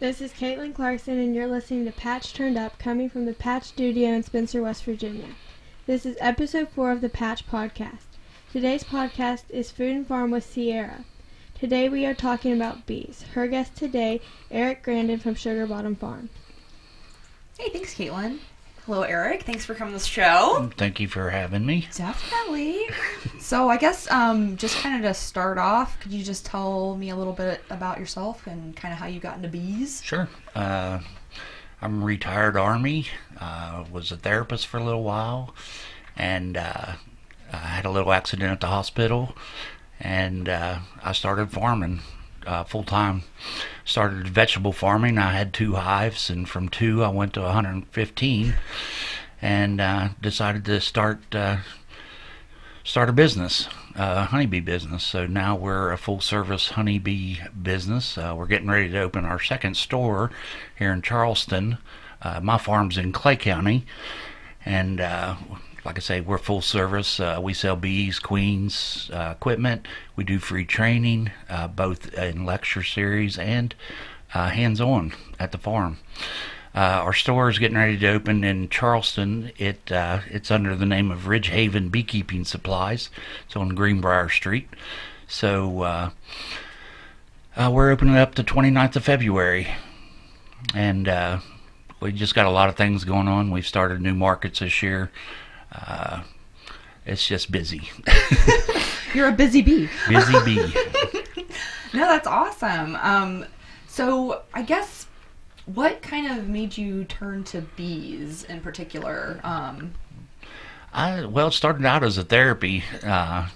This 0.00 0.20
is 0.20 0.32
Caitlin 0.32 0.76
Clarkson, 0.76 1.18
and 1.18 1.34
you're 1.34 1.48
listening 1.48 1.84
to 1.84 1.90
Patch 1.90 2.32
Turned 2.32 2.56
Up, 2.56 2.78
coming 2.78 3.10
from 3.10 3.26
the 3.26 3.32
Patch 3.32 3.64
Studio 3.64 4.10
in 4.10 4.22
Spencer, 4.22 4.62
West 4.62 4.84
Virginia. 4.84 5.30
This 5.86 6.06
is 6.06 6.16
episode 6.20 6.68
four 6.68 6.92
of 6.92 7.00
the 7.00 7.08
Patch 7.08 7.44
Podcast. 7.48 8.06
Today's 8.52 8.84
podcast 8.84 9.42
is 9.48 9.72
Food 9.72 9.96
and 9.96 10.06
Farm 10.06 10.30
with 10.30 10.44
Sierra. 10.44 11.04
Today 11.58 11.88
we 11.88 12.06
are 12.06 12.14
talking 12.14 12.52
about 12.52 12.86
bees. 12.86 13.24
Her 13.34 13.48
guest 13.48 13.74
today, 13.74 14.20
Eric 14.52 14.84
Grandin 14.84 15.18
from 15.18 15.34
Sugar 15.34 15.66
Bottom 15.66 15.96
Farm. 15.96 16.30
Hey, 17.58 17.70
thanks, 17.70 17.96
Caitlin. 17.96 18.38
Hello, 18.88 19.02
Eric. 19.02 19.42
Thanks 19.42 19.66
for 19.66 19.74
coming 19.74 19.92
to 19.92 19.98
the 19.98 20.06
show. 20.06 20.70
Thank 20.78 20.98
you 20.98 21.08
for 21.08 21.28
having 21.28 21.66
me. 21.66 21.86
Definitely. 21.94 22.86
So, 23.38 23.68
I 23.68 23.76
guess 23.76 24.10
um, 24.10 24.56
just 24.56 24.78
kind 24.78 24.96
of 24.96 25.06
to 25.06 25.12
start 25.12 25.58
off, 25.58 26.00
could 26.00 26.10
you 26.10 26.24
just 26.24 26.46
tell 26.46 26.96
me 26.96 27.10
a 27.10 27.14
little 27.14 27.34
bit 27.34 27.60
about 27.68 27.98
yourself 27.98 28.46
and 28.46 28.74
kind 28.74 28.94
of 28.94 28.98
how 28.98 29.04
you 29.04 29.20
got 29.20 29.36
into 29.36 29.48
bees? 29.48 30.02
Sure. 30.02 30.26
Uh, 30.54 31.00
I'm 31.82 32.02
retired 32.02 32.56
Army. 32.56 33.08
Uh, 33.38 33.84
was 33.92 34.10
a 34.10 34.16
therapist 34.16 34.66
for 34.66 34.78
a 34.78 34.84
little 34.84 35.04
while, 35.04 35.54
and 36.16 36.56
uh, 36.56 36.94
I 37.52 37.56
had 37.56 37.84
a 37.84 37.90
little 37.90 38.10
accident 38.10 38.50
at 38.50 38.62
the 38.62 38.68
hospital, 38.68 39.36
and 40.00 40.48
uh, 40.48 40.78
I 41.04 41.12
started 41.12 41.50
farming 41.50 42.00
uh, 42.48 42.64
full 42.64 42.82
time. 42.82 43.22
Started 43.84 44.26
vegetable 44.26 44.72
farming. 44.72 45.18
I 45.18 45.32
had 45.32 45.52
two 45.52 45.74
hives, 45.74 46.30
and 46.30 46.48
from 46.48 46.68
two 46.68 47.04
I 47.04 47.08
went 47.08 47.34
to 47.34 47.42
115, 47.42 48.54
and 49.42 49.80
uh, 49.80 50.08
decided 50.20 50.64
to 50.64 50.80
start 50.80 51.34
uh, 51.34 51.58
start 52.84 53.10
a 53.10 53.12
business, 53.12 53.68
a 53.94 54.24
honeybee 54.24 54.60
business. 54.60 55.04
So 55.04 55.26
now 55.26 55.54
we're 55.54 55.92
a 55.92 55.98
full 55.98 56.20
service 56.20 56.70
honeybee 56.70 57.36
business. 57.50 58.16
Uh, 58.16 58.34
we're 58.36 58.46
getting 58.46 58.68
ready 58.68 58.90
to 58.90 59.00
open 59.00 59.26
our 59.26 59.40
second 59.40 59.76
store 59.76 60.30
here 60.78 60.92
in 60.92 61.02
Charleston. 61.02 61.76
Uh, 62.22 62.40
my 62.42 62.56
farm's 62.56 62.96
in 62.96 63.12
Clay 63.12 63.36
County, 63.36 63.84
and 64.64 65.00
uh, 65.00 65.36
like 65.88 65.96
I 65.96 66.00
say, 66.00 66.20
we're 66.20 66.36
full 66.36 66.60
service. 66.60 67.18
Uh, 67.18 67.40
we 67.42 67.54
sell 67.54 67.74
bees, 67.74 68.18
queens, 68.18 69.10
uh, 69.10 69.32
equipment. 69.34 69.88
We 70.16 70.24
do 70.24 70.38
free 70.38 70.66
training, 70.66 71.30
uh, 71.48 71.68
both 71.68 72.12
in 72.12 72.44
lecture 72.44 72.82
series 72.82 73.38
and 73.38 73.74
uh, 74.34 74.50
hands 74.50 74.82
on 74.82 75.14
at 75.40 75.50
the 75.50 75.56
farm. 75.56 75.96
Uh, 76.74 76.78
our 76.78 77.14
store 77.14 77.48
is 77.48 77.58
getting 77.58 77.78
ready 77.78 77.96
to 77.96 78.06
open 78.06 78.44
in 78.44 78.68
Charleston. 78.68 79.50
It 79.56 79.90
uh, 79.90 80.20
it's 80.28 80.50
under 80.50 80.76
the 80.76 80.84
name 80.84 81.10
of 81.10 81.26
Ridge 81.26 81.48
Haven 81.48 81.88
Beekeeping 81.88 82.44
Supplies. 82.44 83.08
It's 83.46 83.56
on 83.56 83.70
Greenbrier 83.70 84.28
Street. 84.28 84.68
So 85.26 86.10
we're 87.56 87.90
opening 87.90 88.18
up 88.18 88.34
the 88.34 88.44
29th 88.44 88.96
of 88.96 89.04
February, 89.04 89.68
and 90.74 91.40
we 91.98 92.12
just 92.12 92.34
got 92.34 92.44
a 92.44 92.50
lot 92.50 92.68
of 92.68 92.76
things 92.76 93.04
going 93.04 93.26
on. 93.26 93.50
We've 93.50 93.66
started 93.66 94.02
new 94.02 94.14
markets 94.14 94.58
this 94.58 94.82
year. 94.82 95.10
Uh, 95.72 96.22
it's 97.06 97.26
just 97.26 97.50
busy, 97.50 97.88
You're 99.14 99.28
a 99.28 99.32
busy 99.32 99.62
bee. 99.62 99.88
busy 100.08 100.44
bee. 100.44 100.74
No, 101.94 102.00
that's 102.00 102.26
awesome. 102.26 102.96
Um, 102.96 103.46
so, 103.86 104.42
I 104.52 104.60
guess 104.60 105.06
what 105.64 106.02
kind 106.02 106.38
of 106.38 106.46
made 106.46 106.76
you 106.76 107.04
turn 107.04 107.44
to 107.44 107.62
bees 107.62 108.44
in 108.44 108.60
particular? 108.60 109.40
Um, 109.42 109.94
I 110.92 111.24
well, 111.24 111.48
it 111.48 111.52
started 111.52 111.86
out 111.86 112.04
as 112.04 112.18
a 112.18 112.24
therapy. 112.24 112.84
Uh, 113.02 113.48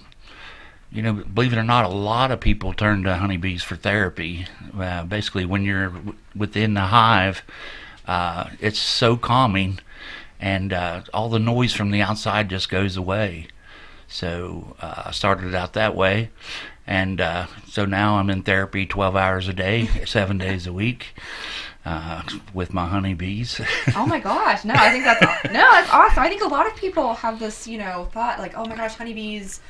you 0.91 1.03
know, 1.03 1.13
believe 1.13 1.53
it 1.53 1.57
or 1.59 1.63
not, 1.63 1.85
a 1.85 1.89
lot 1.89 2.31
of 2.31 2.39
people 2.39 2.73
turn 2.73 3.03
to 3.03 3.15
honeybees 3.15 3.61
for 3.61 3.75
therapy. 3.75 4.47
Uh, 4.75 5.03
basically, 5.03 5.45
when 5.45 5.63
you're 5.63 5.89
w- 5.89 6.15
within 6.35 6.73
the 6.73 6.81
hive, 6.81 7.43
uh, 8.07 8.49
it's 8.59 8.79
so 8.79 9.15
calming, 9.15 9.79
and 10.43 10.73
uh, 10.73 11.01
all 11.13 11.29
the 11.29 11.39
noise 11.39 11.71
from 11.71 11.89
the 11.91 12.01
outside 12.01 12.49
just 12.49 12.67
goes 12.69 12.97
away. 12.97 13.47
So 14.09 14.75
uh, 14.81 15.03
I 15.05 15.11
started 15.11 15.55
out 15.55 15.71
that 15.73 15.95
way, 15.95 16.31
and 16.85 17.21
uh, 17.21 17.47
so 17.65 17.85
now 17.85 18.17
I'm 18.17 18.29
in 18.29 18.43
therapy 18.43 18.85
12 18.85 19.15
hours 19.15 19.47
a 19.47 19.53
day, 19.53 19.87
seven 20.05 20.37
days 20.37 20.67
a 20.67 20.73
week, 20.73 21.15
uh, 21.85 22.23
with 22.53 22.73
my 22.73 22.85
honeybees. 22.87 23.61
oh 23.95 24.05
my 24.05 24.19
gosh, 24.19 24.65
no, 24.65 24.73
I 24.75 24.91
think 24.91 25.05
that's 25.05 25.21
no, 25.45 25.53
that's 25.53 25.89
awesome. 25.89 26.21
I 26.21 26.27
think 26.27 26.43
a 26.43 26.47
lot 26.47 26.67
of 26.67 26.75
people 26.75 27.13
have 27.13 27.39
this, 27.39 27.65
you 27.65 27.77
know, 27.77 28.09
thought 28.11 28.39
like, 28.39 28.53
oh 28.57 28.65
my 28.65 28.75
gosh, 28.75 28.95
honeybees. 28.95 29.61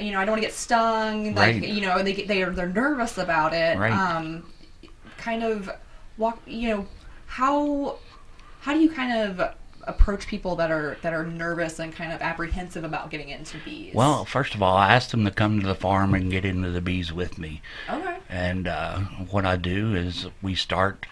You 0.00 0.10
know, 0.10 0.18
I 0.20 0.24
don't 0.24 0.32
want 0.32 0.42
to 0.42 0.48
get 0.48 0.54
stung. 0.54 1.34
Like, 1.34 1.56
Right. 1.60 1.68
you 1.68 1.82
know, 1.82 2.02
they 2.02 2.14
they 2.14 2.42
are 2.42 2.50
they're 2.50 2.66
nervous 2.66 3.18
about 3.18 3.52
it. 3.54 3.78
Right. 3.78 3.92
Um, 3.92 4.50
kind 5.18 5.44
of 5.44 5.70
walk. 6.16 6.40
You 6.46 6.68
know, 6.70 6.86
how 7.26 7.98
how 8.62 8.72
do 8.72 8.80
you 8.80 8.90
kind 8.90 9.12
of 9.40 9.54
approach 9.84 10.26
people 10.26 10.56
that 10.56 10.70
are 10.70 10.96
that 11.02 11.12
are 11.12 11.24
nervous 11.24 11.78
and 11.78 11.94
kind 11.94 12.12
of 12.12 12.20
apprehensive 12.20 12.84
about 12.84 13.10
getting 13.10 13.28
into 13.28 13.58
bees? 13.64 13.94
Well, 13.94 14.24
first 14.24 14.54
of 14.54 14.62
all, 14.62 14.76
I 14.76 14.94
asked 14.94 15.10
them 15.10 15.24
to 15.24 15.30
come 15.30 15.60
to 15.60 15.66
the 15.66 15.74
farm 15.74 16.14
and 16.14 16.30
get 16.30 16.44
into 16.44 16.70
the 16.70 16.80
bees 16.80 17.12
with 17.12 17.38
me. 17.38 17.62
okay. 17.88 18.18
And 18.28 18.66
uh, 18.66 19.00
what 19.30 19.44
I 19.44 19.56
do 19.56 19.94
is 19.94 20.26
we 20.40 20.54
start. 20.54 21.06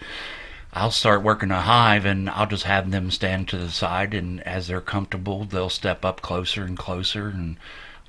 I'll 0.73 0.91
start 0.91 1.21
working 1.21 1.51
a 1.51 1.59
hive, 1.61 2.05
and 2.05 2.29
I'll 2.29 2.47
just 2.47 2.63
have 2.63 2.91
them 2.91 3.11
stand 3.11 3.49
to 3.49 3.57
the 3.57 3.69
side, 3.69 4.13
and 4.13 4.41
as 4.47 4.67
they're 4.67 4.79
comfortable, 4.79 5.43
they'll 5.43 5.69
step 5.69 6.05
up 6.05 6.21
closer 6.21 6.63
and 6.63 6.77
closer, 6.77 7.27
and 7.27 7.57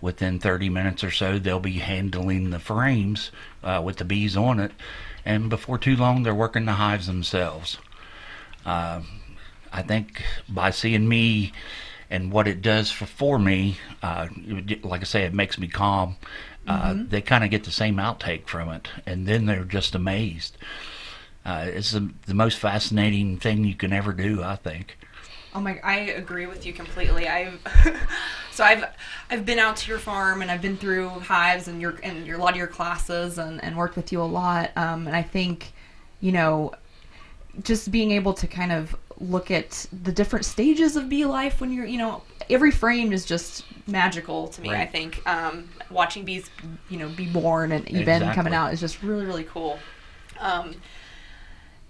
within 0.00 0.38
30 0.38 0.68
minutes 0.68 1.02
or 1.02 1.10
so, 1.10 1.40
they'll 1.40 1.58
be 1.58 1.78
handling 1.78 2.50
the 2.50 2.60
frames 2.60 3.32
uh, 3.64 3.82
with 3.84 3.96
the 3.96 4.04
bees 4.04 4.36
on 4.36 4.60
it, 4.60 4.70
and 5.24 5.50
before 5.50 5.76
too 5.76 5.96
long, 5.96 6.22
they're 6.22 6.34
working 6.34 6.64
the 6.66 6.72
hives 6.72 7.08
themselves. 7.08 7.78
Uh, 8.64 9.00
I 9.72 9.82
think 9.82 10.22
by 10.48 10.70
seeing 10.70 11.08
me 11.08 11.52
and 12.10 12.30
what 12.30 12.46
it 12.46 12.60
does 12.62 12.90
for, 12.90 13.06
for 13.06 13.38
me, 13.38 13.78
uh, 14.02 14.28
like 14.82 15.00
I 15.00 15.04
say, 15.04 15.24
it 15.24 15.34
makes 15.34 15.58
me 15.58 15.68
calm. 15.68 16.16
Uh, 16.66 16.94
They 17.08 17.22
kind 17.22 17.42
of 17.44 17.50
get 17.50 17.64
the 17.64 17.70
same 17.72 17.96
outtake 17.96 18.46
from 18.46 18.68
it, 18.68 18.88
and 19.06 19.26
then 19.26 19.46
they're 19.46 19.64
just 19.64 19.94
amazed. 19.94 20.56
Uh, 21.44 21.66
it's 21.68 21.90
the, 21.92 22.12
the 22.26 22.34
most 22.34 22.58
fascinating 22.58 23.38
thing 23.38 23.64
you 23.64 23.74
can 23.74 23.92
ever 23.92 24.12
do, 24.12 24.42
I 24.42 24.56
think. 24.56 24.96
Oh 25.54 25.60
my! 25.60 25.78
I 25.84 25.96
agree 25.96 26.46
with 26.46 26.64
you 26.64 26.72
completely. 26.72 27.28
I've 27.28 27.60
so 28.50 28.64
I've 28.64 28.84
I've 29.30 29.44
been 29.44 29.58
out 29.58 29.76
to 29.78 29.88
your 29.90 29.98
farm 29.98 30.40
and 30.40 30.50
I've 30.50 30.62
been 30.62 30.78
through 30.78 31.10
hives 31.10 31.68
and 31.68 31.80
your 31.80 31.98
and 32.02 32.26
your 32.26 32.38
a 32.38 32.40
lot 32.40 32.52
of 32.52 32.56
your 32.56 32.66
classes 32.66 33.38
and 33.38 33.62
and 33.62 33.76
worked 33.76 33.96
with 33.96 34.12
you 34.12 34.22
a 34.22 34.24
lot. 34.24 34.70
Um, 34.76 35.06
and 35.06 35.14
I 35.14 35.22
think, 35.22 35.72
you 36.20 36.32
know, 36.32 36.72
just 37.62 37.90
being 37.90 38.12
able 38.12 38.32
to 38.34 38.46
kind 38.46 38.72
of 38.72 38.96
look 39.22 39.50
at 39.50 39.86
the 40.02 40.12
different 40.12 40.44
stages 40.44 40.96
of 40.96 41.08
bee 41.08 41.24
life 41.24 41.60
when 41.60 41.72
you're 41.72 41.86
you 41.86 41.98
know 41.98 42.22
every 42.50 42.70
frame 42.72 43.12
is 43.12 43.24
just 43.24 43.64
magical 43.86 44.48
to 44.48 44.60
me. 44.60 44.70
I 44.70 44.84
think 44.86 45.26
um, 45.26 45.68
watching 45.90 46.24
bees 46.24 46.50
you 46.90 46.98
know 46.98 47.08
be 47.08 47.26
born 47.26 47.72
and 47.72 47.88
even 47.88 48.00
Exactly. 48.00 48.34
coming 48.34 48.52
out 48.54 48.72
is 48.72 48.80
just 48.80 49.02
really 49.02 49.24
really 49.24 49.44
cool. 49.44 49.78
Um, 50.40 50.74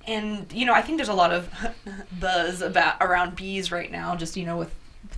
and 0.06 0.50
you 0.52 0.66
know, 0.66 0.74
I 0.74 0.82
think 0.82 0.98
there's 0.98 1.08
a 1.08 1.14
lot 1.14 1.32
of 1.32 1.48
buzz 2.20 2.60
about 2.60 2.96
around 3.00 3.36
bees 3.36 3.70
right 3.70 3.90
now. 3.90 4.16
Just 4.16 4.36
you 4.36 4.44
know, 4.44 4.56
with 4.58 4.74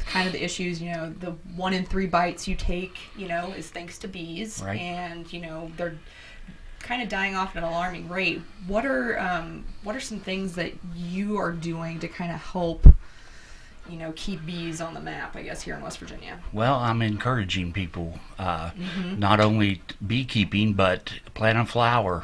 kind 0.07 0.27
of 0.27 0.33
the 0.33 0.43
issues. 0.45 0.81
You 0.83 0.93
know, 0.93 1.11
the 1.11 1.31
one 1.57 1.73
in 1.73 1.85
three 1.87 2.07
bites 2.07 2.47
you 2.47 2.55
take, 2.55 2.99
you 3.17 3.27
know, 3.29 3.53
is 3.57 3.71
thanks 3.71 3.99
to 3.99 4.09
bees, 4.09 4.63
Right. 4.65 4.79
and 4.81 5.31
you 5.33 5.41
know 5.41 5.71
they're 5.77 5.97
kind 6.85 7.03
of 7.03 7.09
dying 7.09 7.35
off 7.35 7.57
at 7.57 7.63
an 7.63 7.69
alarming 7.69 8.09
rate. 8.09 8.41
What 8.67 8.85
are 8.87 9.19
um, 9.19 9.65
what 9.83 9.97
are 9.97 10.01
some 10.01 10.21
things 10.21 10.55
that 10.55 10.73
you 10.95 11.37
are 11.39 11.51
doing 11.53 11.99
to 12.01 12.09
kind 12.09 12.31
of 12.33 12.41
help? 12.41 12.87
You 13.91 13.99
know, 13.99 14.13
keep 14.17 14.47
bees 14.47 14.81
on 14.81 14.95
the 14.95 15.01
map. 15.01 15.37
I 15.37 15.43
guess 15.43 15.61
here 15.63 15.75
in 15.75 15.83
West 15.83 15.99
Virginia. 15.99 16.39
Well, 16.55 16.77
I'm 16.77 17.03
encouraging 17.03 17.73
people 17.73 18.19
uh, 18.39 18.71
Mm-hmm. 18.71 19.19
not 19.19 19.41
only 19.41 19.83
beekeeping 20.07 20.73
but 20.75 21.13
plant 21.35 21.59
a 21.59 21.67
flower. 21.67 22.23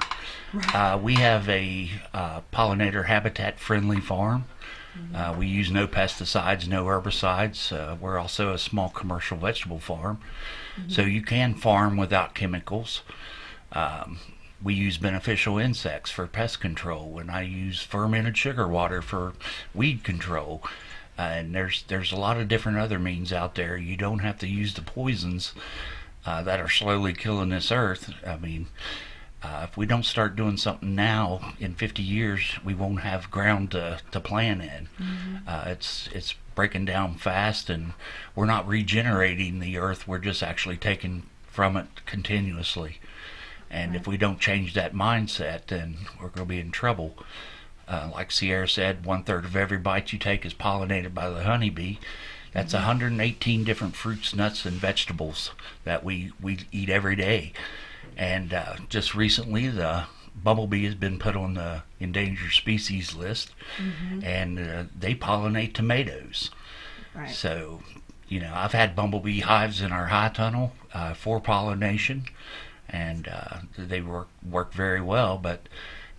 Uh, 0.75 0.99
we 1.03 1.15
have 1.17 1.49
a 1.49 1.91
uh, 2.15 2.41
pollinator 2.53 3.05
habitat 3.07 3.59
friendly 3.61 4.01
farm. 4.01 4.47
Mm-hmm. 4.99 5.15
Uh, 5.15 5.33
we 5.39 5.47
use 5.47 5.71
no 5.71 5.87
pesticides, 5.87 6.67
no 6.67 6.87
herbicides. 6.87 7.71
Uh, 7.73 7.95
we're 8.01 8.19
also 8.19 8.53
a 8.53 8.59
small 8.59 8.89
commercial 8.89 9.37
vegetable 9.39 9.79
farm, 9.81 10.19
Mm-hmm. 10.79 10.91
so 10.91 11.03
you 11.03 11.21
can 11.23 11.55
farm 11.55 11.97
without 11.97 12.35
chemicals. 12.35 13.03
Um, 13.73 14.19
we 14.63 14.75
use 14.75 14.99
beneficial 14.99 15.59
insects 15.59 16.11
for 16.11 16.27
pest 16.27 16.61
control, 16.61 17.19
and 17.19 17.31
I 17.31 17.43
use 17.43 17.83
fermented 17.83 18.37
sugar 18.37 18.69
water 18.69 19.03
for 19.03 19.33
weed 19.75 20.05
control. 20.05 20.63
Uh, 21.19 21.23
and 21.23 21.55
there's 21.55 21.83
there's 21.89 22.13
a 22.13 22.17
lot 22.17 22.39
of 22.39 22.49
different 22.49 22.79
other 22.79 22.99
means 22.99 23.33
out 23.33 23.55
there. 23.55 23.77
You 23.77 23.97
don't 23.97 24.21
have 24.21 24.39
to 24.39 24.47
use 24.47 24.75
the 24.75 24.83
poisons 24.83 25.53
uh, 26.25 26.43
that 26.43 26.61
are 26.61 26.69
slowly 26.69 27.13
killing 27.13 27.51
this 27.51 27.71
earth. 27.73 28.13
I 28.27 28.37
mean, 28.37 28.69
uh, 29.43 29.67
if 29.69 29.77
we 29.77 29.87
don't 29.87 30.05
start 30.05 30.37
doing 30.37 30.57
something 30.57 30.95
now, 30.95 31.55
in 31.59 31.75
50 31.75 32.03
years, 32.03 32.59
we 32.65 32.75
won't 32.75 33.01
have 33.01 33.31
ground 33.31 33.71
to, 33.71 33.99
to 34.13 34.21
plant 34.21 34.63
in. 34.63 34.89
Uh, 35.47 35.65
it's 35.69 36.09
it's 36.13 36.35
breaking 36.55 36.85
down 36.85 37.15
fast, 37.15 37.71
and 37.71 37.95
we're 38.35 38.47
not 38.47 38.69
regenerating 38.69 39.61
the 39.61 39.79
earth. 39.79 40.07
We're 40.07 40.19
just 40.19 40.43
actually 40.43 40.77
taking 40.77 41.25
from 41.49 41.77
it 41.77 42.05
continuously. 42.07 42.99
And 43.71 43.95
if 43.95 44.07
we 44.07 44.17
don't 44.17 44.41
change 44.41 44.75
that 44.75 44.95
mindset, 44.95 45.67
then 45.67 45.97
we're 46.21 46.29
going 46.29 46.47
to 46.47 46.55
be 46.55 46.61
in 46.61 46.73
trouble. 46.73 47.17
Uh, 47.87 48.11
like 48.13 48.31
Sierra 48.33 48.69
said, 48.69 49.05
one 49.05 49.23
third 49.23 49.45
of 49.45 49.57
every 49.57 49.79
bite 49.79 50.13
you 50.13 50.19
take 50.19 50.45
is 50.45 50.55
pollinated 50.55 51.15
by 51.15 51.29
the 51.29 51.45
honeybee. 51.45 51.99
That's 52.53 52.75
118 52.75 53.65
different 53.65 53.95
fruits, 53.95 54.35
nuts, 54.35 54.65
and 54.65 54.77
vegetables 54.77 55.53
that 55.85 56.05
we, 56.05 56.33
we 56.41 56.59
eat 56.73 56.91
every 56.91 57.15
day. 57.17 57.53
And 58.17 58.53
uh, 58.53 58.77
just 58.89 59.15
recently, 59.15 59.69
the 59.69 60.05
bumblebee 60.35 60.85
has 60.85 60.95
been 60.95 61.19
put 61.19 61.37
on 61.37 61.55
the 61.55 61.83
endangered 61.99 62.53
species 62.53 63.15
list, 63.15 63.53
and 64.25 64.59
uh, 64.59 64.85
they 64.99 65.15
pollinate 65.15 65.75
tomatoes. 65.75 66.51
Right. 67.15 67.31
So, 67.31 67.83
you 68.29 68.41
know, 68.41 68.53
I've 68.55 68.73
had 68.73 68.97
bumblebee 68.97 69.41
hives 69.41 69.81
in 69.81 69.93
our 69.93 70.07
high 70.07 70.29
tunnel 70.31 70.73
uh, 70.93 71.15
for 71.15 71.41
pollination, 71.41 72.25
and 72.91 73.29
uh, 73.29 73.59
they 73.79 74.01
work 74.01 74.29
work 74.49 74.73
very 74.75 75.01
well. 75.01 75.39
But 75.39 75.69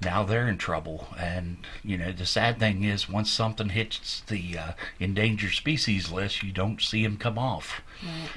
now 0.04 0.24
they're 0.24 0.48
in 0.48 0.58
trouble, 0.58 1.10
and 1.20 1.58
you 1.84 1.98
know, 1.98 2.12
the 2.12 2.26
sad 2.26 2.60
thing 2.60 2.84
is, 2.84 3.08
once 3.10 3.30
something 3.30 3.70
hits 3.70 4.22
the 4.28 4.58
uh, 4.58 4.72
endangered 5.00 5.52
species 5.54 6.12
list, 6.12 6.42
you 6.44 6.52
don't 6.52 6.82
see 6.82 7.04
them 7.04 7.18
come 7.18 7.38
off. 7.38 7.82
Right. 8.04 8.30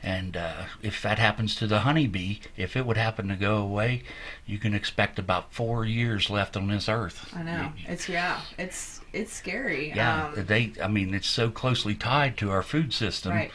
And 0.00 0.36
uh, 0.36 0.64
if 0.80 1.02
that 1.02 1.18
happens 1.18 1.56
to 1.56 1.66
the 1.66 1.80
honeybee, 1.80 2.38
if 2.56 2.76
it 2.76 2.86
would 2.86 2.96
happen 2.96 3.26
to 3.28 3.34
go 3.34 3.56
away, 3.56 4.04
you 4.46 4.56
can 4.58 4.72
expect 4.72 5.18
about 5.18 5.52
four 5.52 5.84
years 5.84 6.30
left 6.30 6.56
on 6.56 6.68
this 6.68 6.88
earth. 6.88 7.32
I 7.34 7.42
know. 7.42 7.72
It's 7.86 8.08
yeah. 8.08 8.40
It's 8.56 9.00
it's 9.12 9.32
scary. 9.32 9.92
Yeah, 9.94 10.28
Um, 10.36 10.44
they. 10.46 10.72
I 10.82 10.86
mean, 10.86 11.14
it's 11.14 11.28
so 11.28 11.50
closely 11.50 11.94
tied 11.96 12.36
to 12.38 12.50
our 12.50 12.62
food 12.62 12.92
system. 12.92 13.32
right. 13.32 13.50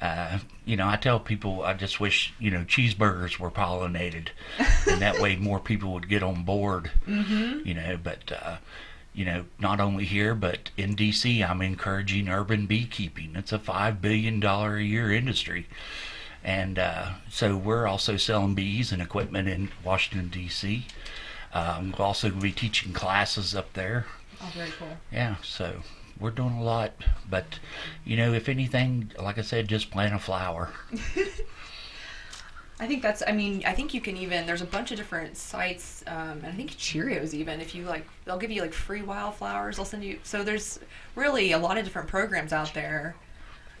Uh, 0.00 0.38
you 0.64 0.76
know, 0.76 0.88
I 0.88 0.96
tell 0.96 1.20
people 1.20 1.62
I 1.62 1.74
just 1.74 2.00
wish 2.00 2.32
you 2.38 2.50
know 2.50 2.64
cheeseburgers 2.64 3.38
were 3.38 3.50
pollinated, 3.50 4.28
and 4.88 5.02
that 5.02 5.20
way 5.20 5.36
more 5.40 5.60
people 5.60 5.92
would 5.92 6.08
get 6.08 6.22
on 6.22 6.44
board. 6.44 6.90
Mm-hmm. 7.06 7.68
You 7.68 7.74
know, 7.74 7.98
but 8.02 8.32
uh, 8.32 8.56
you 9.12 9.24
know, 9.24 9.44
not 9.58 9.80
only 9.80 10.04
here 10.04 10.34
but 10.34 10.70
in 10.76 10.94
D.C., 10.94 11.42
I'm 11.42 11.60
encouraging 11.60 12.28
urban 12.28 12.66
beekeeping. 12.66 13.32
It's 13.36 13.52
a 13.52 13.58
five 13.58 14.00
billion 14.00 14.40
dollar 14.40 14.76
a 14.76 14.82
year 14.82 15.12
industry, 15.12 15.66
and 16.42 16.78
uh, 16.78 17.10
so 17.28 17.56
we're 17.56 17.86
also 17.86 18.16
selling 18.16 18.54
bees 18.54 18.92
and 18.92 19.02
equipment 19.02 19.48
in 19.48 19.70
Washington 19.84 20.28
D.C. 20.28 20.86
Um, 21.52 21.94
we'll 21.98 22.06
also 22.06 22.30
be 22.30 22.52
teaching 22.52 22.92
classes 22.92 23.54
up 23.54 23.72
there. 23.74 24.06
Oh, 24.40 24.50
very 24.54 24.70
cool. 24.78 24.96
Yeah, 25.12 25.36
so 25.42 25.82
we're 26.20 26.30
doing 26.30 26.56
a 26.58 26.62
lot, 26.62 26.92
but 27.28 27.58
you 28.04 28.16
know, 28.16 28.32
if 28.32 28.48
anything, 28.48 29.12
like 29.18 29.38
I 29.38 29.42
said, 29.42 29.68
just 29.68 29.90
plant 29.90 30.14
a 30.14 30.18
flower. 30.18 30.70
I 32.80 32.86
think 32.86 33.02
that's. 33.02 33.22
I 33.26 33.32
mean, 33.32 33.62
I 33.66 33.74
think 33.74 33.92
you 33.92 34.00
can 34.00 34.16
even. 34.16 34.46
There's 34.46 34.62
a 34.62 34.66
bunch 34.66 34.90
of 34.90 34.96
different 34.96 35.36
sites, 35.36 36.02
um, 36.06 36.38
and 36.38 36.46
I 36.46 36.52
think 36.52 36.70
Cheerios 36.72 37.34
even. 37.34 37.60
If 37.60 37.74
you 37.74 37.84
like, 37.84 38.06
they'll 38.24 38.38
give 38.38 38.50
you 38.50 38.62
like 38.62 38.72
free 38.72 39.02
wildflowers. 39.02 39.76
They'll 39.76 39.84
send 39.84 40.02
you. 40.02 40.18
So 40.22 40.42
there's 40.42 40.80
really 41.14 41.52
a 41.52 41.58
lot 41.58 41.76
of 41.76 41.84
different 41.84 42.08
programs 42.08 42.54
out 42.54 42.72
there. 42.72 43.16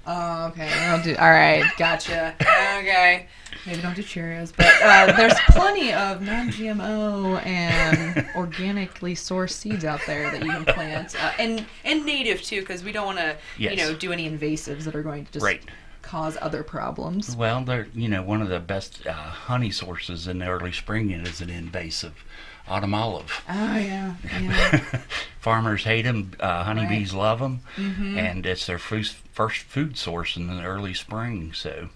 Oh, 0.06 0.46
okay. 0.48 0.68
I'll 0.86 1.02
do. 1.02 1.14
All 1.16 1.30
right, 1.30 1.64
gotcha. 1.76 2.34
Okay, 2.40 3.26
maybe 3.66 3.82
don't 3.82 3.94
do 3.94 4.02
Cheerios, 4.02 4.52
but 4.56 4.66
uh, 4.82 5.14
there's 5.16 5.34
plenty 5.50 5.92
of 5.92 6.22
non-GMO 6.22 7.44
and 7.44 8.26
organically 8.36 9.14
sourced 9.14 9.50
seeds 9.52 9.84
out 9.84 10.00
there 10.06 10.30
that 10.30 10.42
you 10.42 10.50
can 10.50 10.64
plant, 10.64 11.14
uh, 11.22 11.32
and 11.38 11.66
and 11.84 12.04
native 12.06 12.40
too, 12.42 12.60
because 12.60 12.82
we 12.82 12.92
don't 12.92 13.06
want 13.06 13.18
to, 13.18 13.36
you 13.58 13.76
know, 13.76 13.94
do 13.94 14.12
any 14.12 14.28
invasives 14.28 14.84
that 14.84 14.94
are 14.96 15.02
going 15.02 15.26
to 15.26 15.32
just 15.32 15.44
Right. 15.44 15.62
cause 16.02 16.38
other 16.40 16.62
problems. 16.62 17.36
Well, 17.36 17.62
they're 17.62 17.88
you 17.94 18.08
know 18.08 18.22
one 18.22 18.40
of 18.40 18.48
the 18.48 18.60
best 18.60 19.06
uh, 19.06 19.12
honey 19.12 19.70
sources 19.70 20.26
in 20.26 20.38
the 20.38 20.46
early 20.48 20.72
spring 20.72 21.10
is 21.10 21.40
an 21.42 21.50
invasive 21.50 22.24
autumn 22.70 22.94
olive. 22.94 23.42
Oh 23.48 23.76
yeah, 23.76 24.14
yeah. 24.40 24.80
Farmers 25.40 25.84
hate 25.84 26.02
them, 26.02 26.32
uh, 26.40 26.64
honeybees 26.64 27.12
love 27.12 27.40
'em, 27.42 27.52
love 27.52 27.64
them, 27.76 27.92
Mm-hmm. 27.92 28.18
and 28.18 28.46
it's 28.46 28.66
their 28.66 28.78
first 28.78 29.14
first 29.32 29.62
food 29.62 29.96
source 29.98 30.36
in 30.36 30.46
the 30.46 30.62
early 30.62 30.94
spring. 30.94 31.52
So 31.52 31.88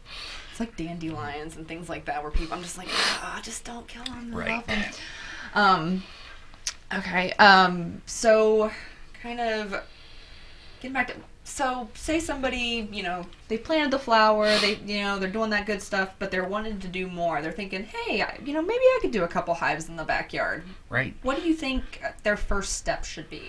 It's 0.51 0.61
like 0.61 0.77
dandelions 0.77 1.57
and 1.57 1.67
things 1.69 1.89
like 1.89 2.05
that, 2.07 2.23
where 2.23 2.31
people, 2.33 2.55
I'm 2.57 2.63
just 2.63 2.79
like, 2.79 2.89
ah, 2.91 3.41
just 3.43 3.65
don't 3.65 3.87
kill 3.89 4.05
them. 4.05 4.33
I 4.35 4.37
Right. 4.37 4.51
love 4.51 4.65
'em." 4.69 4.85
Um, 5.55 6.03
okay. 6.93 7.33
Um, 7.35 8.03
so 8.07 8.71
kind 9.23 9.41
of 9.41 9.83
getting 10.81 10.93
back 10.95 11.09
to, 11.09 11.15
so 11.45 11.89
say 11.95 12.19
somebody, 12.21 12.89
you 12.91 13.03
know, 13.03 13.27
they 13.49 13.59
planted 13.59 13.91
the 13.91 13.99
flower, 13.99 14.47
they, 14.59 14.77
you 14.87 15.03
know, 15.03 15.19
they're 15.19 15.31
doing 15.31 15.51
that 15.51 15.67
good 15.67 15.83
stuff, 15.83 16.15
but 16.19 16.31
they're 16.31 16.49
wanting 16.49 16.81
to 16.81 16.89
do 16.89 17.07
more. 17.07 17.43
They're 17.43 17.53
thinking, 17.53 17.85
hey, 17.85 18.23
I, 18.23 18.39
you 18.43 18.55
know, 18.55 18.63
maybe 18.63 18.81
I 18.81 18.99
could 19.03 19.11
do 19.11 19.25
a 19.25 19.29
couple 19.29 19.53
hives 19.53 19.89
in 19.89 19.97
the 19.97 20.05
backyard. 20.05 20.65
right. 20.89 21.15
What 21.23 21.37
do 21.37 21.47
you 21.47 21.55
think 21.55 22.03
their 22.23 22.39
first 22.39 22.75
step 22.75 23.05
should 23.05 23.29
be? 23.29 23.43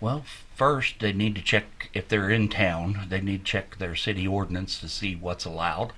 Well, 0.00 0.24
first 0.54 1.00
they 1.00 1.12
need 1.12 1.34
to 1.36 1.42
check 1.42 1.90
if 1.92 2.08
they're 2.08 2.30
in 2.30 2.48
town. 2.48 3.06
They 3.08 3.20
need 3.20 3.44
to 3.44 3.52
check 3.52 3.76
their 3.78 3.94
city 3.94 4.26
ordinance 4.26 4.80
to 4.80 4.88
see 4.88 5.14
what's 5.14 5.44
allowed. 5.44 5.92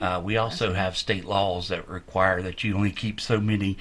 Uh, 0.00 0.20
we 0.22 0.36
also 0.36 0.74
have 0.74 0.96
state 0.96 1.24
laws 1.24 1.68
that 1.68 1.88
require 1.88 2.42
that 2.42 2.62
you 2.62 2.74
only 2.74 2.92
keep 2.92 3.20
so 3.20 3.40
many 3.40 3.76